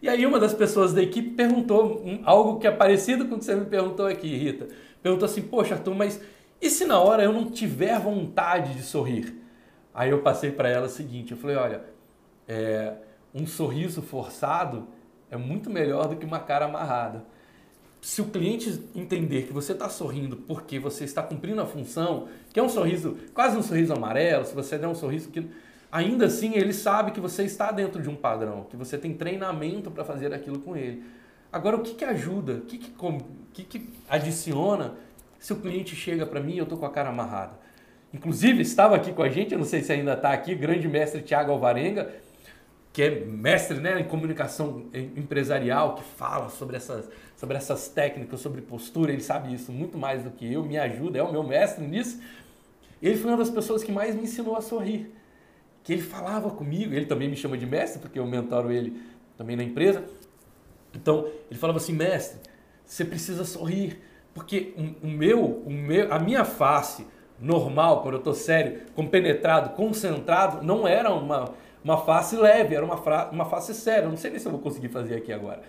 [0.00, 3.44] E aí uma das pessoas da equipe perguntou algo que é parecido com o que
[3.44, 4.66] você me perguntou aqui, Rita.
[5.02, 6.18] Perguntou assim, poxa, Arthur, mas
[6.58, 9.46] e se na hora eu não tiver vontade de sorrir?
[9.98, 11.82] Aí eu passei para ela o seguinte, eu falei, olha,
[12.46, 12.94] é,
[13.34, 14.86] um sorriso forçado
[15.28, 17.24] é muito melhor do que uma cara amarrada.
[18.00, 22.60] se o cliente entender que você está sorrindo porque você está cumprindo a função, que
[22.60, 25.44] é um sorriso, quase um sorriso amarelo, se você der um sorriso que
[25.90, 29.90] ainda assim ele sabe que você está dentro de um padrão, que você tem treinamento
[29.90, 31.02] para fazer aquilo com ele.
[31.52, 32.52] Agora, o que, que ajuda?
[32.52, 32.94] O que, que,
[33.52, 34.94] que, que adiciona
[35.40, 37.66] se o cliente chega para mim e eu estou com a cara amarrada?
[38.12, 41.20] Inclusive, estava aqui com a gente, eu não sei se ainda está aqui, grande mestre
[41.20, 42.10] Tiago Alvarenga,
[42.92, 48.62] que é mestre né, em comunicação empresarial, que fala sobre essas, sobre essas técnicas, sobre
[48.62, 51.86] postura, ele sabe isso muito mais do que eu, me ajuda, é o meu mestre
[51.86, 52.20] nisso.
[53.00, 55.12] Ele foi uma das pessoas que mais me ensinou a sorrir.
[55.84, 59.00] Que ele falava comigo, ele também me chama de mestre, porque eu mentoro ele
[59.36, 60.02] também na empresa.
[60.94, 62.40] Então, ele falava assim, mestre,
[62.84, 64.00] você precisa sorrir,
[64.34, 67.06] porque o meu, o meu, a minha face
[67.40, 72.96] normal, quando eu estou sério, compenetrado, concentrado, não era uma, uma face leve, era uma,
[73.30, 74.06] uma face séria.
[74.06, 75.62] Eu não sei nem se eu vou conseguir fazer aqui agora.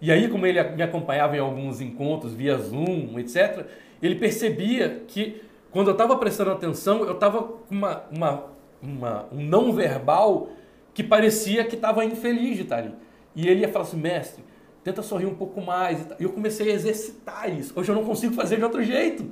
[0.00, 3.66] E aí, como ele me acompanhava em alguns encontros via Zoom, etc.,
[4.02, 8.44] ele percebia que quando eu estava prestando atenção, eu estava com uma, uma,
[8.82, 10.48] uma, um não verbal
[10.94, 12.94] que parecia que estava infeliz de estar ali.
[13.34, 14.42] E ele ia falar assim, mestre,
[14.82, 16.00] tenta sorrir um pouco mais.
[16.18, 17.78] E eu comecei a exercitar isso.
[17.78, 19.30] Hoje eu não consigo fazer de outro jeito.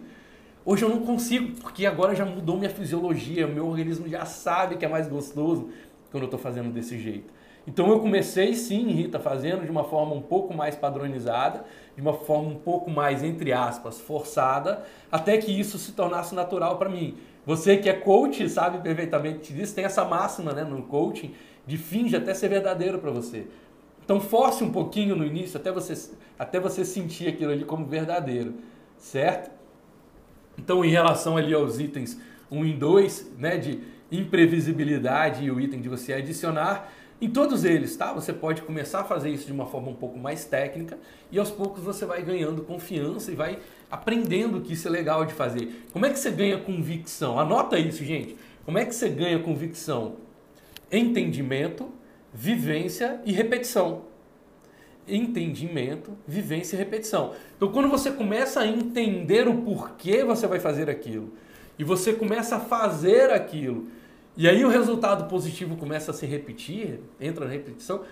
[0.67, 4.85] Hoje eu não consigo, porque agora já mudou minha fisiologia, meu organismo já sabe que
[4.85, 5.69] é mais gostoso
[6.11, 7.31] quando eu estou fazendo desse jeito.
[7.67, 12.15] Então eu comecei sim, Rita, fazendo de uma forma um pouco mais padronizada, de uma
[12.15, 17.19] forma um pouco mais, entre aspas, forçada, até que isso se tornasse natural para mim.
[17.45, 21.35] Você que é coach sabe perfeitamente disso, tem essa máxima né, no coaching
[21.67, 23.47] de finge até ser verdadeiro para você.
[24.03, 28.55] Então force um pouquinho no início até você, até você sentir aquilo ali como verdadeiro,
[28.97, 29.51] certo?
[30.59, 32.19] Então em relação ali aos itens
[32.51, 37.97] 1 e 2, né, de imprevisibilidade e o item de você adicionar, em todos eles,
[37.97, 38.13] tá?
[38.13, 40.99] Você pode começar a fazer isso de uma forma um pouco mais técnica
[41.31, 43.59] e aos poucos você vai ganhando confiança e vai
[43.91, 45.87] aprendendo que isso é legal de fazer.
[45.93, 47.39] Como é que você ganha convicção?
[47.39, 48.37] Anota isso, gente.
[48.65, 50.17] Como é que você ganha convicção?
[50.91, 51.89] Entendimento,
[52.33, 54.03] vivência e repetição.
[55.07, 57.33] Entendimento, vivência e repetição.
[57.57, 61.33] Então, quando você começa a entender o porquê você vai fazer aquilo
[61.79, 63.89] e você começa a fazer aquilo,
[64.37, 68.03] e aí o resultado positivo começa a se repetir, entra na repetição,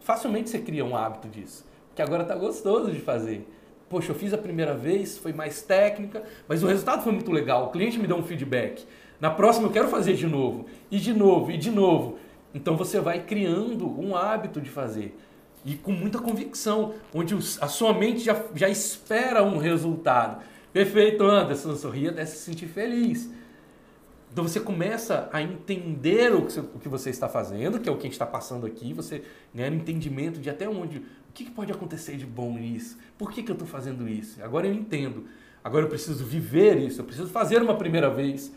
[0.00, 1.64] facilmente você cria um hábito disso.
[1.96, 3.46] Que agora está gostoso de fazer.
[3.88, 7.66] Poxa, eu fiz a primeira vez, foi mais técnica, mas o resultado foi muito legal.
[7.66, 8.84] O cliente me deu um feedback.
[9.18, 12.18] Na próxima eu quero fazer de novo, e de novo, e de novo.
[12.54, 15.16] Então você vai criando um hábito de fazer.
[15.64, 20.42] E com muita convicção, onde a sua mente já, já espera um resultado.
[20.72, 23.30] Perfeito, Anderson, sorria até se sentir feliz.
[24.32, 28.04] Então você começa a entender o que você está fazendo, que é o que a
[28.04, 29.22] gente está passando aqui, você
[29.54, 33.50] ganha entendimento de até onde, o que pode acontecer de bom nisso, por que, que
[33.50, 34.42] eu estou fazendo isso?
[34.42, 35.24] Agora eu entendo,
[35.64, 38.52] agora eu preciso viver isso, eu preciso fazer uma primeira vez.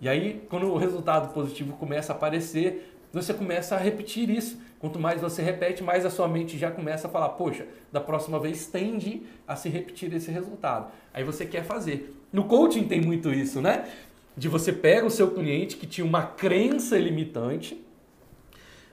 [0.00, 4.58] E aí, quando o resultado positivo começa a aparecer, você começa a repetir isso.
[4.82, 8.40] Quanto mais você repete, mais a sua mente já começa a falar: poxa, da próxima
[8.40, 10.90] vez tende a se repetir esse resultado.
[11.14, 12.12] Aí você quer fazer.
[12.32, 13.88] No coaching tem muito isso, né?
[14.36, 17.80] De você pega o seu cliente que tinha uma crença limitante,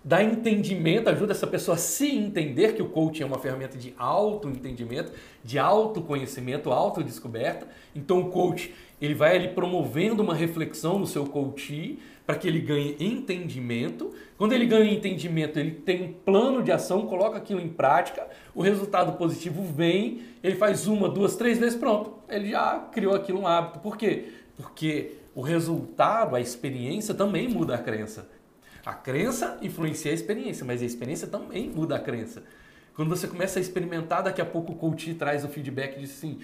[0.03, 3.91] dá entendimento, ajuda essa pessoa a se entender que o coaching é uma ferramenta de
[3.97, 5.11] autoentendimento,
[5.43, 7.67] de autoconhecimento, autodescoberta.
[7.95, 11.97] Então o coach ele vai ali promovendo uma reflexão no seu coachee
[12.29, 14.13] para que ele ganhe entendimento.
[14.37, 18.61] Quando ele ganha entendimento, ele tem um plano de ação, coloca aquilo em prática, o
[18.61, 22.19] resultado positivo vem, ele faz uma, duas, três vezes, pronto.
[22.29, 23.79] Ele já criou aquilo um hábito.
[23.79, 24.31] Por quê?
[24.55, 28.29] Porque o resultado, a experiência também muda a crença.
[28.85, 32.43] A crença influencia a experiência, mas a experiência também muda a crença.
[32.93, 36.37] Quando você começa a experimentar, daqui a pouco o coach traz o feedback de assim,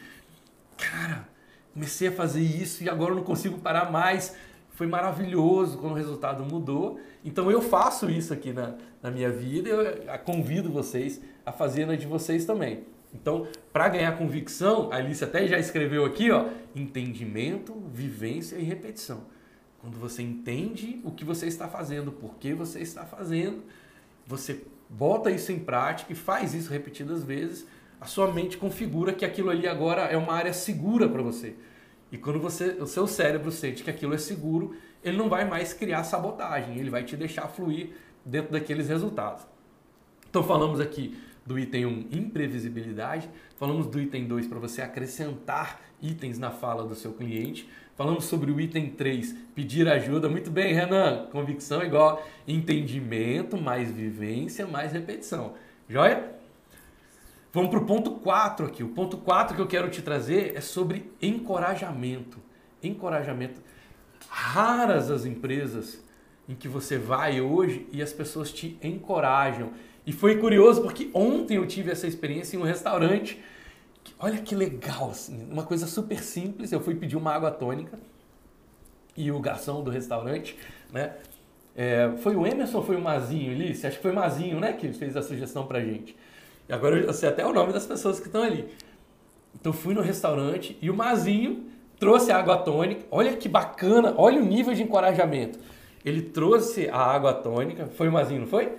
[0.77, 1.29] cara,
[1.75, 4.35] comecei a fazer isso e agora eu não consigo parar mais.
[4.75, 6.99] Foi maravilhoso quando o resultado mudou.
[7.23, 11.95] Então eu faço isso aqui na, na minha vida eu convido vocês a fazer na
[11.95, 12.83] de vocês também.
[13.13, 19.23] Então, para ganhar convicção, a Alice até já escreveu aqui, ó, entendimento, vivência e repetição.
[19.79, 23.63] Quando você entende o que você está fazendo, por que você está fazendo,
[24.27, 27.65] você bota isso em prática e faz isso repetidas vezes,
[28.01, 31.55] a sua mente configura que aquilo ali agora é uma área segura para você.
[32.11, 35.73] E quando você, o seu cérebro sente que aquilo é seguro, ele não vai mais
[35.73, 37.89] criar sabotagem, ele vai te deixar fluir
[38.23, 39.45] dentro daqueles resultados.
[40.29, 46.39] Então falamos aqui do item 1, imprevisibilidade, falamos do item 2 para você acrescentar itens
[46.39, 50.27] na fala do seu cliente, falamos sobre o item 3, pedir ajuda.
[50.27, 55.53] Muito bem, Renan, convicção igual entendimento, mais vivência, mais repetição.
[55.87, 56.34] Joia?
[57.55, 58.83] Vamos para o ponto 4 aqui.
[58.83, 62.37] O ponto 4 que eu quero te trazer é sobre encorajamento.
[62.83, 63.61] Encorajamento.
[64.27, 66.03] Raras as empresas
[66.49, 69.71] em que você vai hoje e as pessoas te encorajam.
[70.05, 73.41] E foi curioso porque ontem eu tive essa experiência em um restaurante.
[74.19, 76.73] olha que legal, assim, uma coisa super simples.
[76.73, 77.97] Eu fui pedir uma água tônica
[79.15, 80.57] e o garçom do restaurante,
[80.91, 81.15] né?
[81.73, 83.87] É, foi o Emerson ou foi o Mazinho, Alice?
[83.87, 84.73] Acho que foi o Mazinho, né?
[84.73, 86.17] Que fez a sugestão pra gente.
[86.67, 88.67] E agora eu sei até o nome das pessoas que estão ali.
[89.53, 91.65] Então fui no restaurante e o Mazinho
[91.99, 93.05] trouxe a água tônica.
[93.09, 95.59] Olha que bacana, olha o nível de encorajamento.
[96.03, 98.71] Ele trouxe a água tônica, foi o Mazinho, não foi?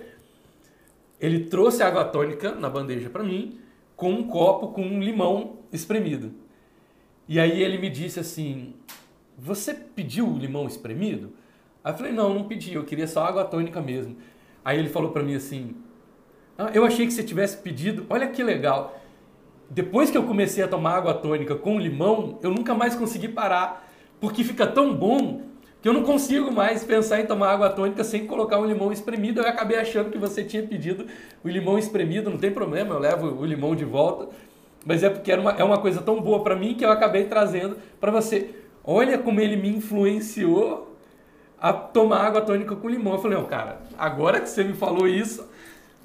[1.19, 3.59] Ele trouxe a água tônica na bandeja para mim,
[3.95, 6.31] com um copo com um limão espremido.
[7.27, 8.75] E aí ele me disse assim:
[9.37, 11.33] Você pediu limão espremido?
[11.83, 14.15] Aí eu falei: Não, não pedi, eu queria só água tônica mesmo.
[14.63, 15.75] Aí ele falou para mim assim:
[16.57, 18.99] ah, Eu achei que você tivesse pedido, olha que legal.
[19.69, 23.89] Depois que eu comecei a tomar água tônica com limão, eu nunca mais consegui parar,
[24.19, 25.41] porque fica tão bom
[25.81, 29.41] que eu não consigo mais pensar em tomar água tônica sem colocar um limão espremido.
[29.41, 31.05] Eu acabei achando que você tinha pedido
[31.43, 34.29] o limão espremido, não tem problema, eu levo o limão de volta.
[34.85, 37.25] Mas é porque era uma, é uma coisa tão boa para mim que eu acabei
[37.25, 38.51] trazendo para você.
[38.83, 40.95] Olha como ele me influenciou
[41.59, 43.13] a tomar água tônica com limão.
[43.13, 45.45] Eu falei, não, cara, agora que você me falou isso,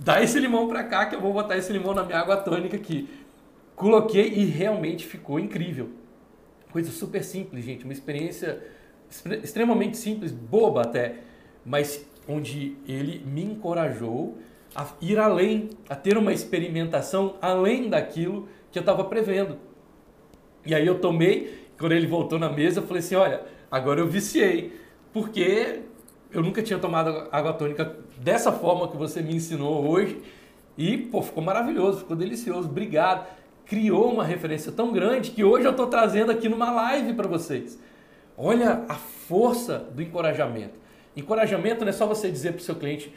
[0.02, 2.76] dá esse limão para cá que eu vou botar esse limão na minha água tônica
[2.76, 3.08] aqui.
[3.74, 5.90] Coloquei e realmente ficou incrível.
[6.70, 7.84] Coisa super simples, gente.
[7.84, 8.62] Uma experiência
[9.42, 11.16] extremamente simples, boba até,
[11.64, 14.38] mas onde ele me encorajou
[14.74, 19.58] a ir além, a ter uma experimentação além daquilo que eu estava prevendo.
[20.64, 24.06] E aí eu tomei, quando ele voltou na mesa, eu falei assim: olha, agora eu
[24.06, 24.80] viciei,
[25.12, 25.80] porque
[26.32, 30.20] eu nunca tinha tomado água tônica dessa forma que você me ensinou hoje.
[30.76, 32.68] E, pô, ficou maravilhoso, ficou delicioso.
[32.68, 33.26] Obrigado.
[33.66, 37.78] Criou uma referência tão grande que hoje eu estou trazendo aqui numa live para vocês.
[38.36, 40.80] Olha a força do encorajamento.
[41.16, 43.12] Encorajamento não é só você dizer para o seu cliente: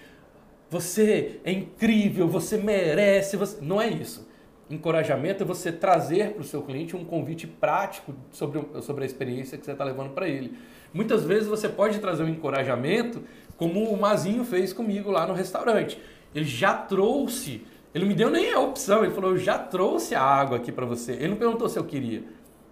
[0.70, 3.38] você é incrível, você merece.
[3.38, 3.57] Você...
[3.61, 4.28] Não é isso.
[4.70, 9.57] Encorajamento é você trazer para o seu cliente um convite prático sobre, sobre a experiência
[9.57, 10.57] que você está levando para ele.
[10.95, 13.21] Muitas vezes você pode trazer um encorajamento,
[13.57, 15.99] como o Mazinho fez comigo lá no restaurante.
[16.33, 20.15] Ele já trouxe, ele não me deu nem a opção, ele falou: Eu já trouxe
[20.15, 21.11] a água aqui para você.
[21.11, 22.23] Ele não perguntou se eu queria,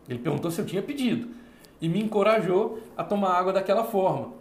[0.08, 1.28] ele perguntou se eu tinha pedido
[1.82, 4.32] e me encorajou a tomar água daquela forma.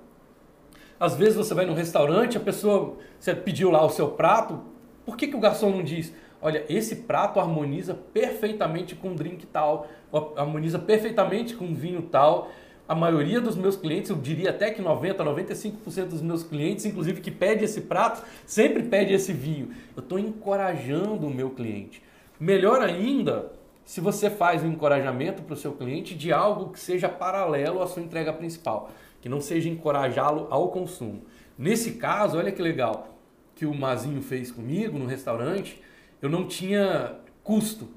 [1.01, 4.61] Às vezes você vai num restaurante, a pessoa, você pediu lá o seu prato,
[5.05, 9.45] por que, que o garçom não diz, olha, esse prato harmoniza perfeitamente com um drink
[9.47, 9.89] tal,
[10.37, 12.49] harmoniza perfeitamente com um vinho tal.
[12.93, 17.23] A maioria dos meus clientes, eu diria até que 90, 95% dos meus clientes, inclusive
[17.23, 19.71] que pede esse prato, sempre pede esse vinho.
[19.97, 22.03] Eu estou encorajando o meu cliente.
[22.39, 23.51] Melhor ainda,
[23.83, 27.87] se você faz um encorajamento para o seu cliente de algo que seja paralelo à
[27.87, 28.91] sua entrega principal,
[29.23, 31.23] que não seja encorajá-lo ao consumo.
[31.57, 33.17] Nesse caso, olha que legal,
[33.55, 35.81] que o Mazinho fez comigo no restaurante,
[36.21, 37.89] eu não tinha custo.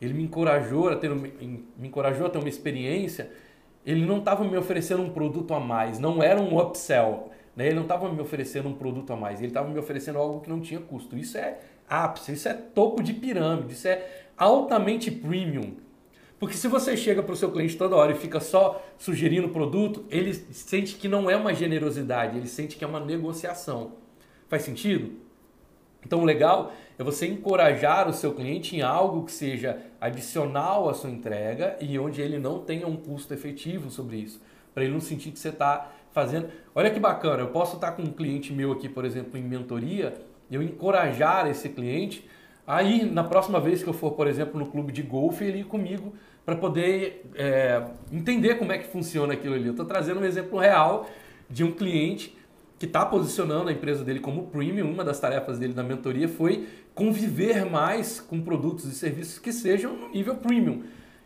[0.00, 3.30] Ele me encorajou a ter, me encorajou a ter uma experiência.
[3.88, 7.30] Ele não estava me oferecendo um produto a mais, não era um upsell.
[7.56, 7.68] Né?
[7.68, 10.50] Ele não estava me oferecendo um produto a mais, ele estava me oferecendo algo que
[10.50, 11.16] não tinha custo.
[11.16, 11.58] Isso é
[11.88, 15.72] ápice, isso é topo de pirâmide, isso é altamente premium.
[16.38, 20.04] Porque se você chega para o seu cliente toda hora e fica só sugerindo produto,
[20.10, 23.92] ele sente que não é uma generosidade, ele sente que é uma negociação.
[24.50, 25.12] Faz sentido?
[26.04, 31.10] Então, legal é você encorajar o seu cliente em algo que seja adicional à sua
[31.10, 34.40] entrega e onde ele não tenha um custo efetivo sobre isso,
[34.74, 36.48] para ele não sentir que você está fazendo.
[36.74, 40.14] Olha que bacana, eu posso estar com um cliente meu aqui, por exemplo, em mentoria,
[40.50, 42.28] eu encorajar esse cliente
[42.68, 45.64] Aí, na próxima vez que eu for, por exemplo, no clube de golfe, ele ir
[45.64, 46.12] comigo
[46.44, 47.82] para poder é,
[48.12, 49.64] entender como é que funciona aquilo ali.
[49.64, 51.08] Eu estou trazendo um exemplo real
[51.48, 52.36] de um cliente
[52.78, 54.92] que está posicionando a empresa dele como premium.
[54.92, 56.68] Uma das tarefas dele na mentoria foi
[56.98, 60.82] conviver mais com produtos e serviços que sejam no nível premium.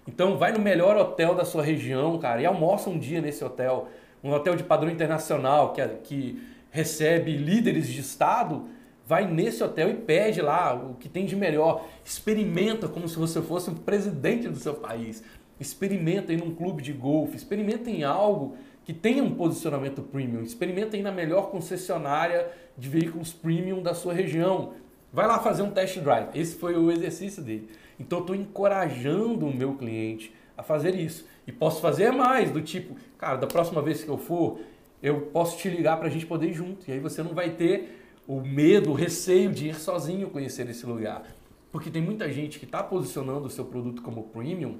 [0.07, 3.89] Então, vai no melhor hotel da sua região, cara, e almoça um dia nesse hotel.
[4.23, 8.67] Um hotel de padrão internacional que, que recebe líderes de estado
[9.07, 11.87] vai nesse hotel e pede lá o que tem de melhor.
[12.05, 15.25] Experimenta como se você fosse o presidente do seu país.
[15.59, 20.43] Experimenta em um clube de golfe, experimenta em algo que tenha um posicionamento premium.
[20.43, 24.73] Experimenta aí na melhor concessionária de veículos premium da sua região.
[25.13, 26.29] Vai lá fazer um test drive.
[26.35, 27.69] Esse foi o exercício dele.
[28.01, 31.27] Então eu estou encorajando o meu cliente a fazer isso.
[31.47, 34.61] E posso fazer mais, do tipo, cara, da próxima vez que eu for,
[35.03, 36.89] eu posso te ligar para a gente poder ir junto.
[36.89, 40.87] E aí você não vai ter o medo, o receio de ir sozinho conhecer esse
[40.87, 41.25] lugar.
[41.71, 44.79] Porque tem muita gente que está posicionando o seu produto como premium,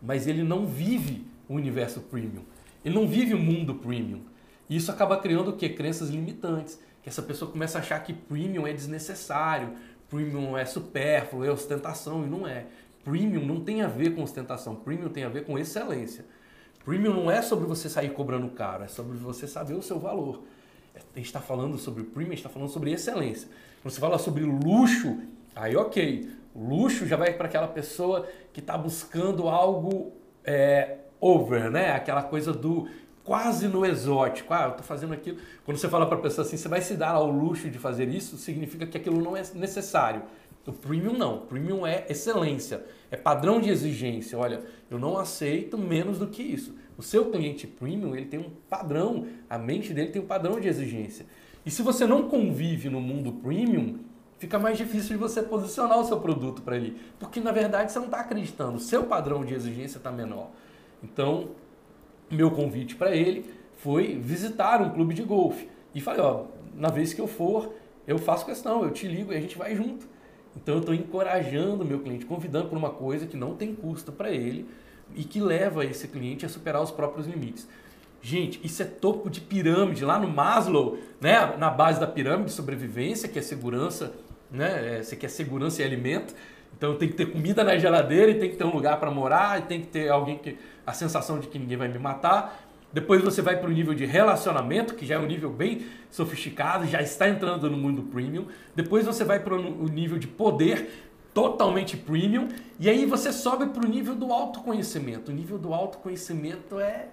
[0.00, 2.42] mas ele não vive o universo premium.
[2.84, 4.22] Ele não vive o mundo premium.
[4.68, 5.68] E isso acaba criando o quê?
[5.68, 6.80] Crenças limitantes.
[7.02, 9.74] Que essa pessoa começa a achar que premium é desnecessário,
[10.08, 12.66] premium é supérfluo, é ostentação, e não é.
[13.04, 16.24] Premium não tem a ver com ostentação, premium tem a ver com excelência.
[16.84, 20.42] Premium não é sobre você sair cobrando caro, é sobre você saber o seu valor.
[20.94, 23.48] A gente está falando sobre premium, a gente está falando sobre excelência.
[23.82, 25.18] Quando você fala sobre luxo,
[25.54, 26.30] aí ok.
[26.54, 30.12] Luxo já vai para aquela pessoa que está buscando algo
[30.44, 31.92] é, over, né?
[31.92, 32.88] Aquela coisa do
[33.24, 34.52] quase no exótico.
[34.52, 35.38] Ah, eu estou fazendo aquilo.
[35.64, 38.08] Quando você fala para a pessoa assim, você vai se dar ao luxo de fazer
[38.08, 40.22] isso, significa que aquilo não é necessário.
[40.66, 41.36] O premium não.
[41.36, 44.38] O premium é excelência, é padrão de exigência.
[44.38, 46.74] Olha, eu não aceito menos do que isso.
[46.96, 50.68] O seu cliente premium, ele tem um padrão, a mente dele tem um padrão de
[50.68, 51.26] exigência.
[51.64, 53.98] E se você não convive no mundo premium,
[54.38, 57.00] fica mais difícil de você posicionar o seu produto para ele.
[57.18, 60.50] Porque na verdade você não está acreditando, o seu padrão de exigência está menor.
[61.02, 61.50] Então,
[62.34, 63.44] meu convite para ele
[63.76, 65.68] foi visitar um clube de golfe.
[65.94, 67.74] E falei, ó, na vez que eu for,
[68.06, 70.06] eu faço questão, eu te ligo e a gente vai junto.
[70.56, 74.12] Então eu estou encorajando o meu cliente, convidando para uma coisa que não tem custo
[74.12, 74.66] para ele
[75.14, 77.68] e que leva esse cliente a superar os próprios limites.
[78.20, 82.52] Gente, isso é topo de pirâmide, lá no Maslow, né, na base da pirâmide de
[82.52, 84.14] sobrevivência, que é segurança,
[84.50, 86.32] né, é, você quer segurança e alimento,
[86.76, 89.58] então tem que ter comida na geladeira e tem que ter um lugar para morar
[89.58, 90.56] e tem que ter alguém que
[90.86, 92.60] a sensação de que ninguém vai me matar.
[92.92, 96.86] Depois você vai para o nível de relacionamento, que já é um nível bem sofisticado,
[96.86, 98.46] já está entrando no mundo premium.
[98.74, 102.48] Depois você vai para o nível de poder, totalmente premium.
[102.78, 105.30] E aí você sobe para o nível do autoconhecimento.
[105.30, 107.08] O nível do autoconhecimento é,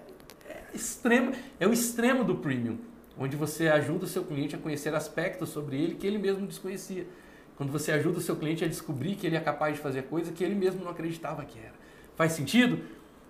[0.48, 2.76] é extremo, é o extremo do premium,
[3.18, 7.06] onde você ajuda o seu cliente a conhecer aspectos sobre ele que ele mesmo desconhecia.
[7.56, 10.32] Quando você ajuda o seu cliente a descobrir que ele é capaz de fazer coisa
[10.32, 11.74] que ele mesmo não acreditava que era.
[12.16, 12.80] Faz sentido?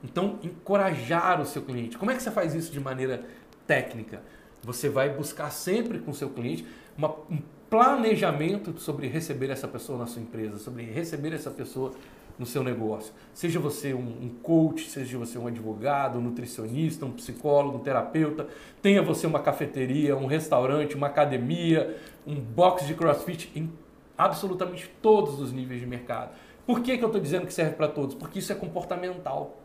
[0.02, 1.98] Então, encorajar o seu cliente.
[1.98, 3.24] Como é que você faz isso de maneira
[3.66, 4.22] técnica?
[4.62, 7.38] Você vai buscar sempre com o seu cliente uma, um
[7.68, 11.92] planejamento sobre receber essa pessoa na sua empresa, sobre receber essa pessoa
[12.40, 13.12] no seu negócio.
[13.34, 18.48] Seja você um, coach, seja você um advogado, um nutricionista, um psicólogo, um terapeuta,
[18.80, 23.70] tenha você uma cafeteria, um restaurante, uma academia, um box de crossfit, em
[24.16, 26.30] absolutamente todos os níveis de mercado.
[26.66, 28.14] Por que, que eu estou dizendo que serve para todos?
[28.14, 29.59] Porque isso é comportamental.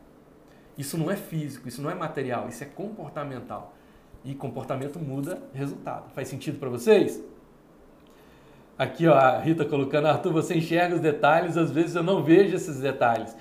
[0.77, 3.73] Isso não é físico, isso não é material, isso é comportamental.
[4.23, 6.11] E comportamento muda resultado.
[6.13, 7.23] Faz sentido para vocês?
[8.77, 12.55] Aqui, ó, a Rita colocando, Arthur, você enxerga os detalhes, às vezes eu não vejo
[12.55, 13.35] esses detalhes.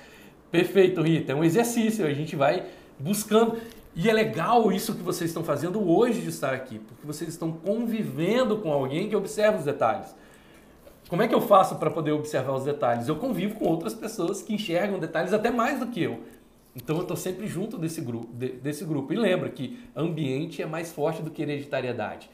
[0.51, 1.33] Perfeito, Rita.
[1.33, 2.67] É um exercício, a gente vai
[2.99, 3.57] buscando.
[3.97, 7.51] E é legal isso que vocês estão fazendo hoje de estar aqui, porque vocês estão
[7.51, 10.15] convivendo com alguém que observa os detalhes.
[11.09, 13.09] Como é que eu faço para poder observar os detalhes?
[13.09, 16.21] Eu convivo com outras pessoas que enxergam detalhes até mais do que eu.
[16.75, 19.13] Então eu estou sempre junto desse grupo, desse grupo.
[19.13, 22.29] E lembra que ambiente é mais forte do que hereditariedade.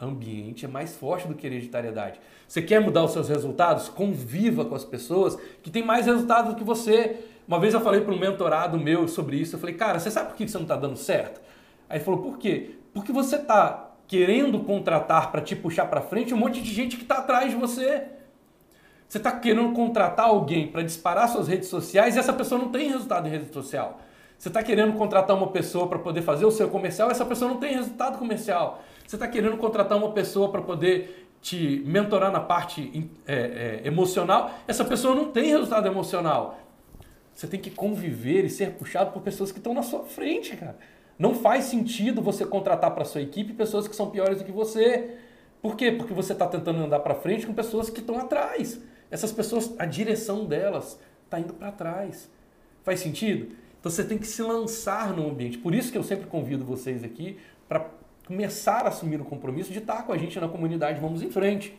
[0.00, 2.20] Ambiente é mais forte do que hereditariedade.
[2.48, 3.88] Você quer mudar os seus resultados?
[3.88, 7.16] Conviva com as pessoas que têm mais resultados do que você.
[7.46, 9.54] Uma vez eu falei para um mentorado meu sobre isso.
[9.54, 11.40] Eu falei, cara, você sabe por que você não está dando certo?
[11.88, 12.72] Aí ele falou, por quê?
[12.92, 17.02] Porque você está querendo contratar para te puxar para frente um monte de gente que
[17.02, 18.04] está atrás de você.
[19.14, 22.90] Você está querendo contratar alguém para disparar suas redes sociais e essa pessoa não tem
[22.90, 24.00] resultado em rede social.
[24.36, 27.58] Você está querendo contratar uma pessoa para poder fazer o seu comercial, essa pessoa não
[27.58, 28.82] tem resultado comercial.
[29.06, 34.50] Você está querendo contratar uma pessoa para poder te mentorar na parte é, é, emocional,
[34.66, 36.58] essa pessoa não tem resultado emocional.
[37.32, 40.76] Você tem que conviver e ser puxado por pessoas que estão na sua frente, cara.
[41.16, 45.18] Não faz sentido você contratar para sua equipe pessoas que são piores do que você.
[45.62, 45.92] Por quê?
[45.92, 48.82] Porque você está tentando andar para frente com pessoas que estão atrás.
[49.10, 52.30] Essas pessoas, a direção delas está indo para trás.
[52.82, 53.54] Faz sentido?
[53.80, 55.58] Então você tem que se lançar no ambiente.
[55.58, 57.38] Por isso que eu sempre convido vocês aqui
[57.68, 57.86] para
[58.26, 61.78] começar a assumir o compromisso de estar com a gente na comunidade Vamos em Frente.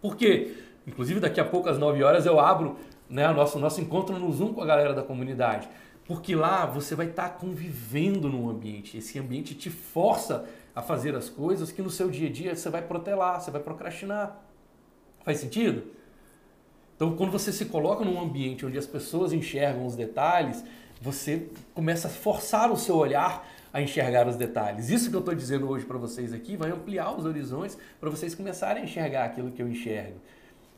[0.00, 0.54] Por quê?
[0.86, 2.76] Inclusive daqui a pouco às 9 horas eu abro
[3.08, 5.68] né, o nosso, nosso encontro no Zoom com a galera da comunidade.
[6.04, 8.98] Porque lá você vai estar convivendo no ambiente.
[8.98, 10.44] Esse ambiente te força
[10.74, 13.62] a fazer as coisas que no seu dia a dia você vai protelar, você vai
[13.62, 14.38] procrastinar.
[15.24, 15.84] Faz sentido?
[17.02, 20.62] Então, quando você se coloca num ambiente onde as pessoas enxergam os detalhes,
[21.00, 24.88] você começa a forçar o seu olhar a enxergar os detalhes.
[24.88, 28.36] Isso que eu estou dizendo hoje para vocês aqui vai ampliar os horizontes para vocês
[28.36, 30.14] começarem a enxergar aquilo que eu enxergo.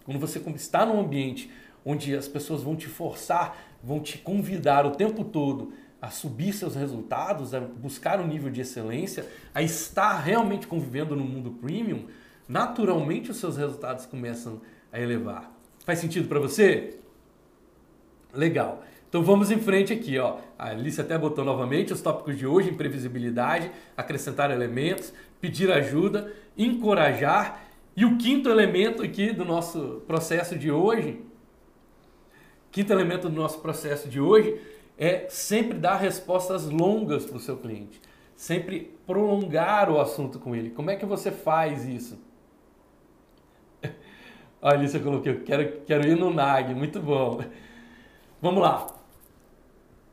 [0.07, 1.51] Quando você está num ambiente
[1.85, 6.75] onde as pessoas vão te forçar, vão te convidar o tempo todo a subir seus
[6.75, 12.07] resultados, a buscar um nível de excelência, a estar realmente convivendo no mundo premium,
[12.49, 15.54] naturalmente os seus resultados começam a elevar.
[15.85, 16.97] Faz sentido para você?
[18.33, 18.83] Legal.
[19.09, 20.39] Então vamos em frente aqui, ó.
[20.59, 27.63] A Alice até botou novamente os tópicos de hoje: imprevisibilidade, acrescentar elementos, pedir ajuda, encorajar.
[27.97, 31.23] E o quinto elemento aqui do nosso processo de hoje,
[32.73, 34.61] quinto elemento do nosso processo de hoje
[34.99, 38.01] é sempre dar respostas longas para o seu cliente,
[38.35, 40.71] sempre prolongar o assunto com ele.
[40.71, 42.19] Como é que você faz isso?
[44.65, 47.45] A Alice colocou, quero, quero ir no NAG, muito bom.
[48.41, 48.87] Vamos lá.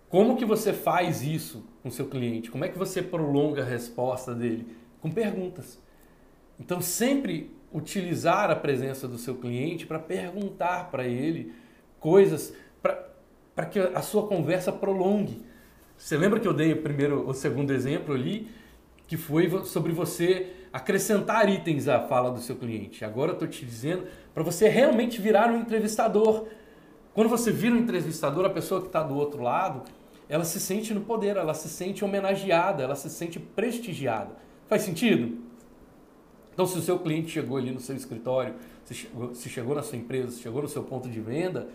[0.10, 2.52] Como que você faz isso com seu cliente?
[2.52, 4.68] Como é que você prolonga a resposta dele?
[5.00, 5.82] Com perguntas.
[6.60, 11.54] Então, sempre utilizar a presença do seu cliente para perguntar para ele
[11.98, 15.46] coisas para que a sua conversa prolongue.
[15.98, 18.50] Você lembra que eu dei o primeiro, o segundo exemplo ali,
[19.08, 23.04] que foi sobre você acrescentar itens à fala do seu cliente.
[23.04, 26.48] Agora eu estou te dizendo para você realmente virar um entrevistador.
[27.14, 29.84] Quando você vira um entrevistador, a pessoa que está do outro lado,
[30.30, 34.32] ela se sente no poder, ela se sente homenageada, ela se sente prestigiada.
[34.70, 35.38] Faz sentido?
[36.54, 38.56] Então, se o seu cliente chegou ali no seu escritório,
[38.86, 41.68] se chegou, se chegou na sua empresa, se chegou no seu ponto de venda,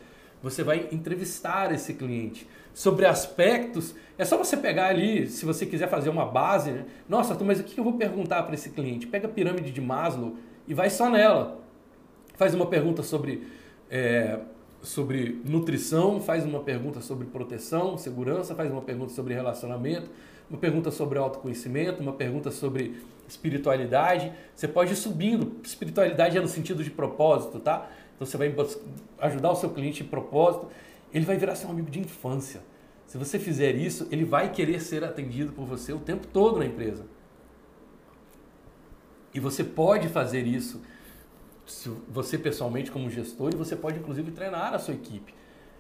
[0.43, 3.95] você vai entrevistar esse cliente sobre aspectos.
[4.19, 6.85] É só você pegar ali, se você quiser fazer uma base, né?
[7.09, 9.07] nossa, mas o que eu vou perguntar para esse cliente?
[9.07, 10.37] Pega a pirâmide de Maslow
[10.69, 11.59] e vai só nela.
[12.35, 13.49] Faz uma pergunta sobre
[13.91, 14.41] é,
[14.83, 20.11] sobre nutrição, faz uma pergunta sobre proteção, segurança, faz uma pergunta sobre relacionamento,
[20.51, 24.31] uma pergunta sobre autoconhecimento, uma pergunta sobre espiritualidade.
[24.55, 25.57] Você pode ir subindo.
[25.65, 27.89] Espiritualidade é no sentido de propósito, tá?
[28.15, 28.55] Então você vai
[29.21, 30.69] ajudar o seu cliente em propósito.
[31.13, 32.63] Ele vai virar seu amigo de infância.
[33.07, 36.67] Se você fizer isso, ele vai querer ser atendido por você o tempo todo na
[36.67, 37.07] empresa.
[39.33, 40.83] E você pode fazer isso
[42.09, 45.35] você pessoalmente como gestor e você pode inclusive treinar a sua equipe.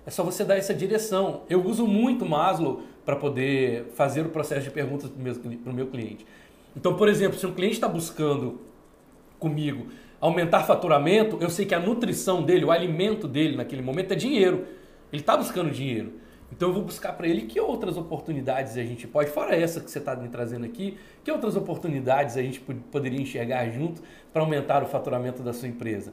[0.05, 1.43] É só você dar essa direção.
[1.49, 6.25] Eu uso muito Maslow para poder fazer o processo de perguntas para o meu, cliente.
[6.77, 8.61] Então, por exemplo, se um cliente está buscando
[9.39, 9.89] comigo
[10.21, 14.67] aumentar faturamento, eu sei que a nutrição dele, o alimento dele naquele momento é dinheiro.
[15.13, 16.13] Ele está buscando dinheiro.
[16.51, 19.91] Então eu vou buscar para ele que outras oportunidades a gente pode, fora essa que
[19.91, 24.01] você está me trazendo aqui, que outras oportunidades a gente poderia enxergar junto
[24.33, 26.13] para aumentar o faturamento da sua empresa?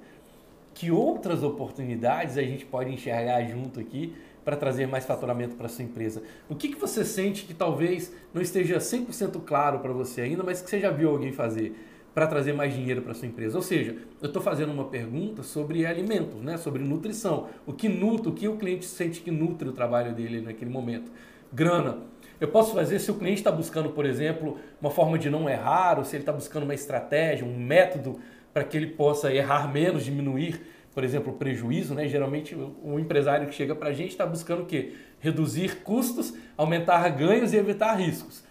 [0.73, 5.85] Que outras oportunidades a gente pode enxergar junto aqui para trazer mais faturamento para sua
[5.85, 6.23] empresa?
[6.49, 10.61] O que, que você sente que talvez não esteja 100% claro para você ainda, mas
[10.61, 11.75] que você já viu alguém fazer?
[12.13, 13.57] Para trazer mais dinheiro para sua empresa.
[13.57, 16.57] Ou seja, eu estou fazendo uma pergunta sobre alimentos, né?
[16.57, 17.49] sobre nutrição.
[17.65, 21.11] O que nutre, o que o cliente sente que nutre o trabalho dele naquele momento.
[21.51, 21.97] Grana.
[22.39, 25.97] Eu posso fazer se o cliente está buscando, por exemplo, uma forma de não errar,
[25.97, 28.19] ou se ele está buscando uma estratégia, um método
[28.53, 30.61] para que ele possa errar menos, diminuir,
[30.93, 31.95] por exemplo, o prejuízo.
[31.95, 32.07] Né?
[32.07, 34.93] Geralmente o empresário que chega para a gente está buscando o quê?
[35.19, 38.43] Reduzir custos, aumentar ganhos e evitar riscos.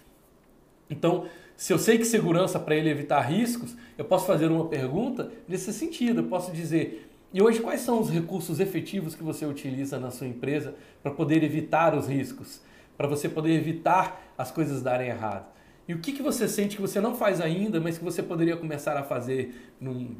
[0.89, 1.27] Então,
[1.57, 5.73] se eu sei que segurança para ele evitar riscos, eu posso fazer uma pergunta nesse
[5.73, 6.21] sentido.
[6.21, 10.27] Eu posso dizer: e hoje quais são os recursos efetivos que você utiliza na sua
[10.27, 12.61] empresa para poder evitar os riscos,
[12.97, 15.47] para você poder evitar as coisas darem errado?
[15.89, 18.57] E o que, que você sente que você não faz ainda, mas que você poderia
[18.57, 20.15] começar a fazer num,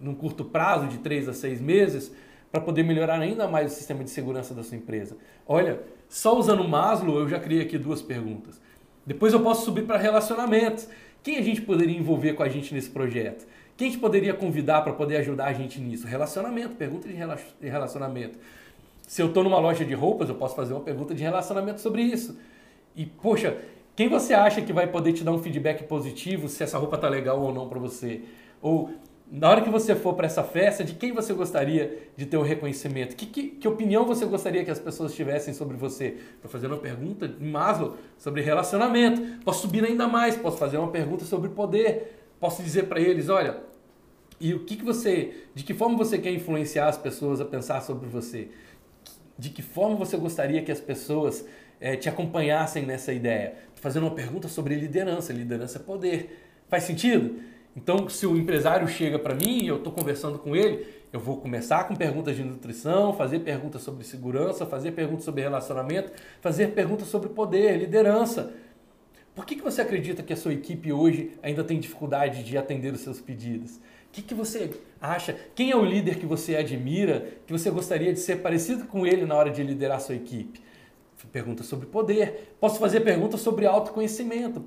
[0.00, 2.12] num curto prazo, de três a seis meses,
[2.50, 5.16] para poder melhorar ainda mais o sistema de segurança da sua empresa?
[5.46, 8.60] Olha, só usando Maslow eu já criei aqui duas perguntas.
[9.06, 10.88] Depois eu posso subir para relacionamentos.
[11.22, 13.46] Quem a gente poderia envolver com a gente nesse projeto?
[13.76, 16.06] Quem a gente poderia convidar para poder ajudar a gente nisso?
[16.06, 17.14] Relacionamento, pergunta de
[17.68, 18.38] relacionamento.
[19.02, 22.02] Se eu estou numa loja de roupas, eu posso fazer uma pergunta de relacionamento sobre
[22.02, 22.38] isso.
[22.96, 23.58] E, poxa,
[23.96, 27.08] quem você acha que vai poder te dar um feedback positivo se essa roupa tá
[27.08, 28.22] legal ou não para você?
[28.62, 28.90] Ou
[29.36, 32.42] na hora que você for para essa festa, de quem você gostaria de ter o
[32.42, 33.16] reconhecimento?
[33.16, 36.18] Que, que, que opinião você gostaria que as pessoas tivessem sobre você?
[36.36, 39.42] Estou fazendo uma pergunta em Maslow sobre relacionamento.
[39.44, 42.16] Posso subir ainda mais, posso fazer uma pergunta sobre poder.
[42.38, 43.58] Posso dizer para eles, olha,
[44.40, 47.80] e o que, que você, de que forma você quer influenciar as pessoas a pensar
[47.80, 48.50] sobre você?
[49.36, 51.44] De que forma você gostaria que as pessoas
[51.80, 53.54] é, te acompanhassem nessa ideia?
[53.74, 55.32] Fazendo uma pergunta sobre liderança.
[55.32, 56.38] Liderança é poder.
[56.68, 57.52] Faz sentido?
[57.76, 61.36] Então, se o empresário chega para mim e eu estou conversando com ele, eu vou
[61.36, 67.08] começar com perguntas de nutrição, fazer perguntas sobre segurança, fazer perguntas sobre relacionamento, fazer perguntas
[67.08, 68.52] sobre poder, liderança.
[69.34, 72.92] Por que, que você acredita que a sua equipe hoje ainda tem dificuldade de atender
[72.92, 73.76] os seus pedidos?
[73.76, 73.80] O
[74.12, 74.70] que, que você
[75.00, 75.36] acha?
[75.56, 79.26] Quem é o líder que você admira, que você gostaria de ser parecido com ele
[79.26, 80.60] na hora de liderar a sua equipe?
[81.26, 82.54] Perguntas sobre poder.
[82.60, 84.62] Posso fazer perguntas sobre autoconhecimento.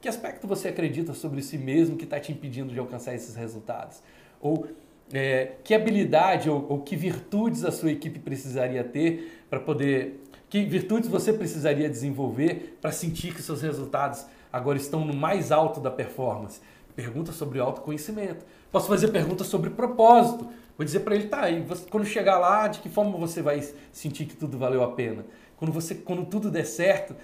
[0.00, 4.02] Que aspecto você acredita sobre si mesmo que está te impedindo de alcançar esses resultados?
[4.40, 4.66] Ou
[5.12, 10.20] é, que habilidade ou, ou que virtudes a sua equipe precisaria ter para poder.
[10.48, 15.80] Que virtudes você precisaria desenvolver para sentir que seus resultados agora estão no mais alto
[15.80, 16.60] da performance?
[16.94, 18.44] Pergunta sobre autoconhecimento.
[18.70, 20.46] Posso fazer perguntas sobre propósito.
[20.76, 23.62] Vou dizer para ele, tá, e você, quando chegar lá, de que forma você vai
[23.92, 25.24] sentir que tudo valeu a pena?
[25.62, 27.14] Quando, você, quando tudo der certo,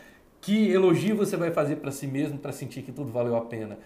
[0.40, 3.76] que elogio você vai fazer para si mesmo para sentir que tudo valeu a pena?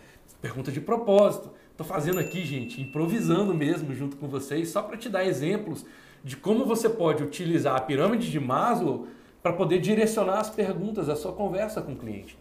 [0.43, 1.51] Pergunta de propósito.
[1.71, 5.87] Estou fazendo aqui, gente, improvisando mesmo junto com vocês, só para te dar exemplos
[6.23, 9.07] de como você pode utilizar a pirâmide de Maslow
[9.43, 12.37] para poder direcionar as perguntas, a sua conversa com o cliente.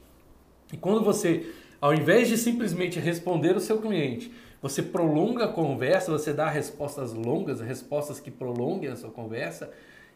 [0.73, 1.49] E quando você,
[1.79, 7.13] ao invés de simplesmente responder o seu cliente, você prolonga a conversa, você dá respostas
[7.13, 9.71] longas, respostas que prolonguem a sua conversa,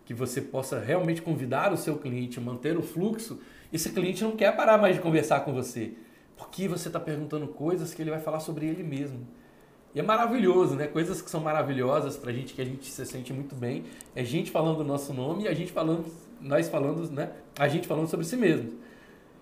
[0.06, 3.40] que você possa realmente convidar o seu cliente, manter o fluxo,
[3.74, 5.94] esse cliente não quer parar mais de conversar com você,
[6.38, 9.28] porque você está perguntando coisas que ele vai falar sobre ele mesmo.
[9.96, 10.88] E é maravilhoso, né?
[10.88, 13.86] Coisas que são maravilhosas para a gente, que a gente se sente muito bem.
[14.14, 16.06] É gente falando o nosso nome e a gente falando,
[16.42, 17.32] nós falando, né?
[17.58, 18.74] A gente falando sobre si mesmo.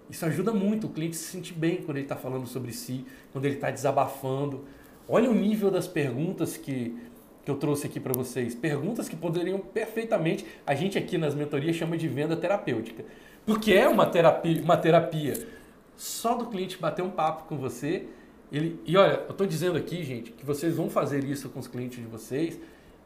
[0.10, 3.46] Isso ajuda muito o cliente se sentir bem quando ele está falando sobre si, quando
[3.46, 4.64] ele está desabafando.
[5.08, 6.96] Olha o nível das perguntas que,
[7.44, 8.56] que eu trouxe aqui para vocês.
[8.56, 13.04] Perguntas que poderiam perfeitamente, a gente aqui nas mentorias chama de venda terapêutica.
[13.46, 15.48] Porque é uma terapia, uma terapia.
[15.98, 18.08] Só do cliente bater um papo com você,
[18.52, 21.68] ele, e olha, eu estou dizendo aqui, gente, que vocês vão fazer isso com os
[21.68, 22.60] clientes de vocês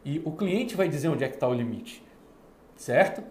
[0.05, 2.03] e o cliente vai dizer onde é que está o limite,
[2.75, 3.23] certo?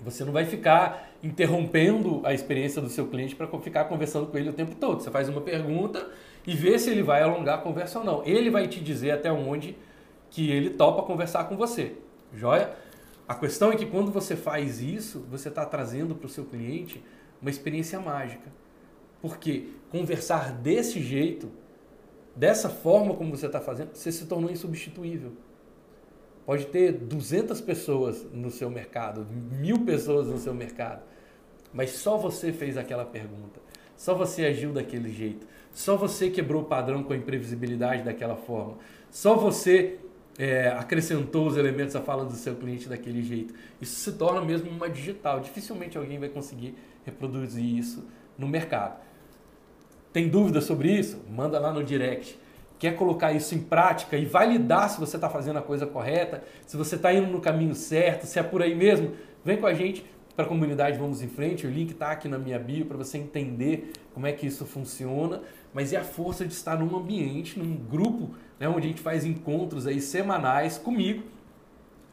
[0.00, 4.48] Você não vai ficar interrompendo a experiência do seu cliente para ficar conversando com ele
[4.50, 5.00] o tempo todo.
[5.00, 6.08] Você faz uma pergunta
[6.44, 8.24] e vê se ele vai alongar a conversa ou não.
[8.24, 9.76] Ele vai te dizer até onde
[10.32, 11.94] que ele topa conversar com você.
[12.34, 12.74] Joia?
[13.28, 17.04] A questão é que quando você faz isso, você está trazendo para o seu cliente
[17.40, 18.50] uma experiência mágica.
[19.20, 21.50] Porque conversar desse jeito,
[22.34, 25.32] dessa forma como você está fazendo, você se tornou insubstituível.
[26.46, 29.26] Pode ter 200 pessoas no seu mercado,
[29.60, 31.02] mil pessoas no seu mercado,
[31.72, 33.60] mas só você fez aquela pergunta,
[33.96, 38.78] só você agiu daquele jeito, só você quebrou o padrão com a imprevisibilidade daquela forma,
[39.08, 40.00] só você
[40.38, 43.54] é, acrescentou os elementos à fala do seu cliente daquele jeito.
[43.80, 45.40] Isso se torna mesmo uma digital.
[45.40, 46.74] Dificilmente alguém vai conseguir
[47.04, 48.04] reproduzir isso
[48.38, 49.00] no mercado.
[50.12, 51.20] Tem dúvida sobre isso?
[51.30, 52.38] Manda lá no direct.
[52.78, 56.76] Quer colocar isso em prática e validar se você está fazendo a coisa correta, se
[56.76, 59.12] você está indo no caminho certo, se é por aí mesmo?
[59.44, 60.04] Vem com a gente
[60.34, 61.66] para a comunidade Vamos em Frente.
[61.66, 65.42] O link está aqui na minha bio para você entender como é que isso funciona.
[65.72, 69.24] Mas é a força de estar num ambiente, num grupo, né, onde a gente faz
[69.24, 71.24] encontros aí semanais comigo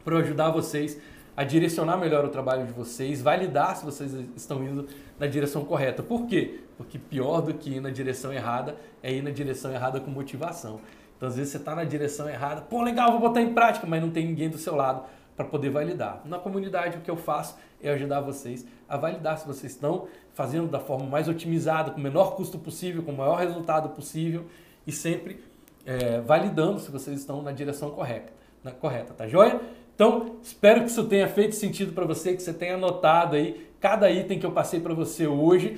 [0.03, 0.99] para ajudar vocês
[1.37, 4.87] a direcionar melhor o trabalho de vocês, validar se vocês estão indo
[5.19, 6.01] na direção correta.
[6.01, 6.61] Por quê?
[6.75, 10.79] Porque pior do que ir na direção errada é ir na direção errada com motivação.
[11.15, 14.01] Então, às vezes, você está na direção errada, pô, legal, vou botar em prática, mas
[14.01, 15.03] não tem ninguém do seu lado
[15.35, 16.23] para poder validar.
[16.25, 20.67] Na comunidade, o que eu faço é ajudar vocês a validar se vocês estão fazendo
[20.67, 24.47] da forma mais otimizada, com o menor custo possível, com o maior resultado possível
[24.87, 25.47] e sempre
[25.85, 28.31] é, validando se vocês estão na direção correta,
[28.63, 29.59] na, correta, tá joia?
[29.95, 34.09] Então, espero que isso tenha feito sentido para você, que você tenha anotado aí cada
[34.09, 35.77] item que eu passei para você hoje.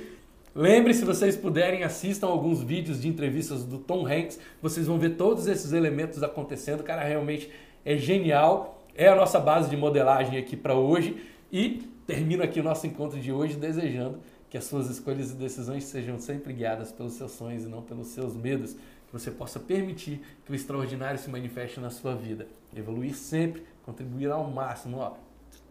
[0.54, 4.38] Lembre, se vocês puderem, assistam alguns vídeos de entrevistas do Tom Hanks.
[4.60, 6.80] Vocês vão ver todos esses elementos acontecendo.
[6.80, 7.50] O cara realmente
[7.84, 8.82] é genial.
[8.94, 11.16] É a nossa base de modelagem aqui para hoje.
[11.50, 14.18] E termino aqui o nosso encontro de hoje desejando
[14.50, 18.08] que as suas escolhas e decisões sejam sempre guiadas pelos seus sonhos e não pelos
[18.08, 18.76] seus medos.
[19.12, 22.46] Você possa permitir que o extraordinário se manifeste na sua vida.
[22.74, 24.98] Evoluir sempre contribuir ao máximo.
[24.98, 25.16] Ó,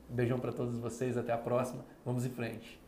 [0.10, 1.84] beijão para todos vocês, até a próxima.
[2.06, 2.81] Vamos em frente.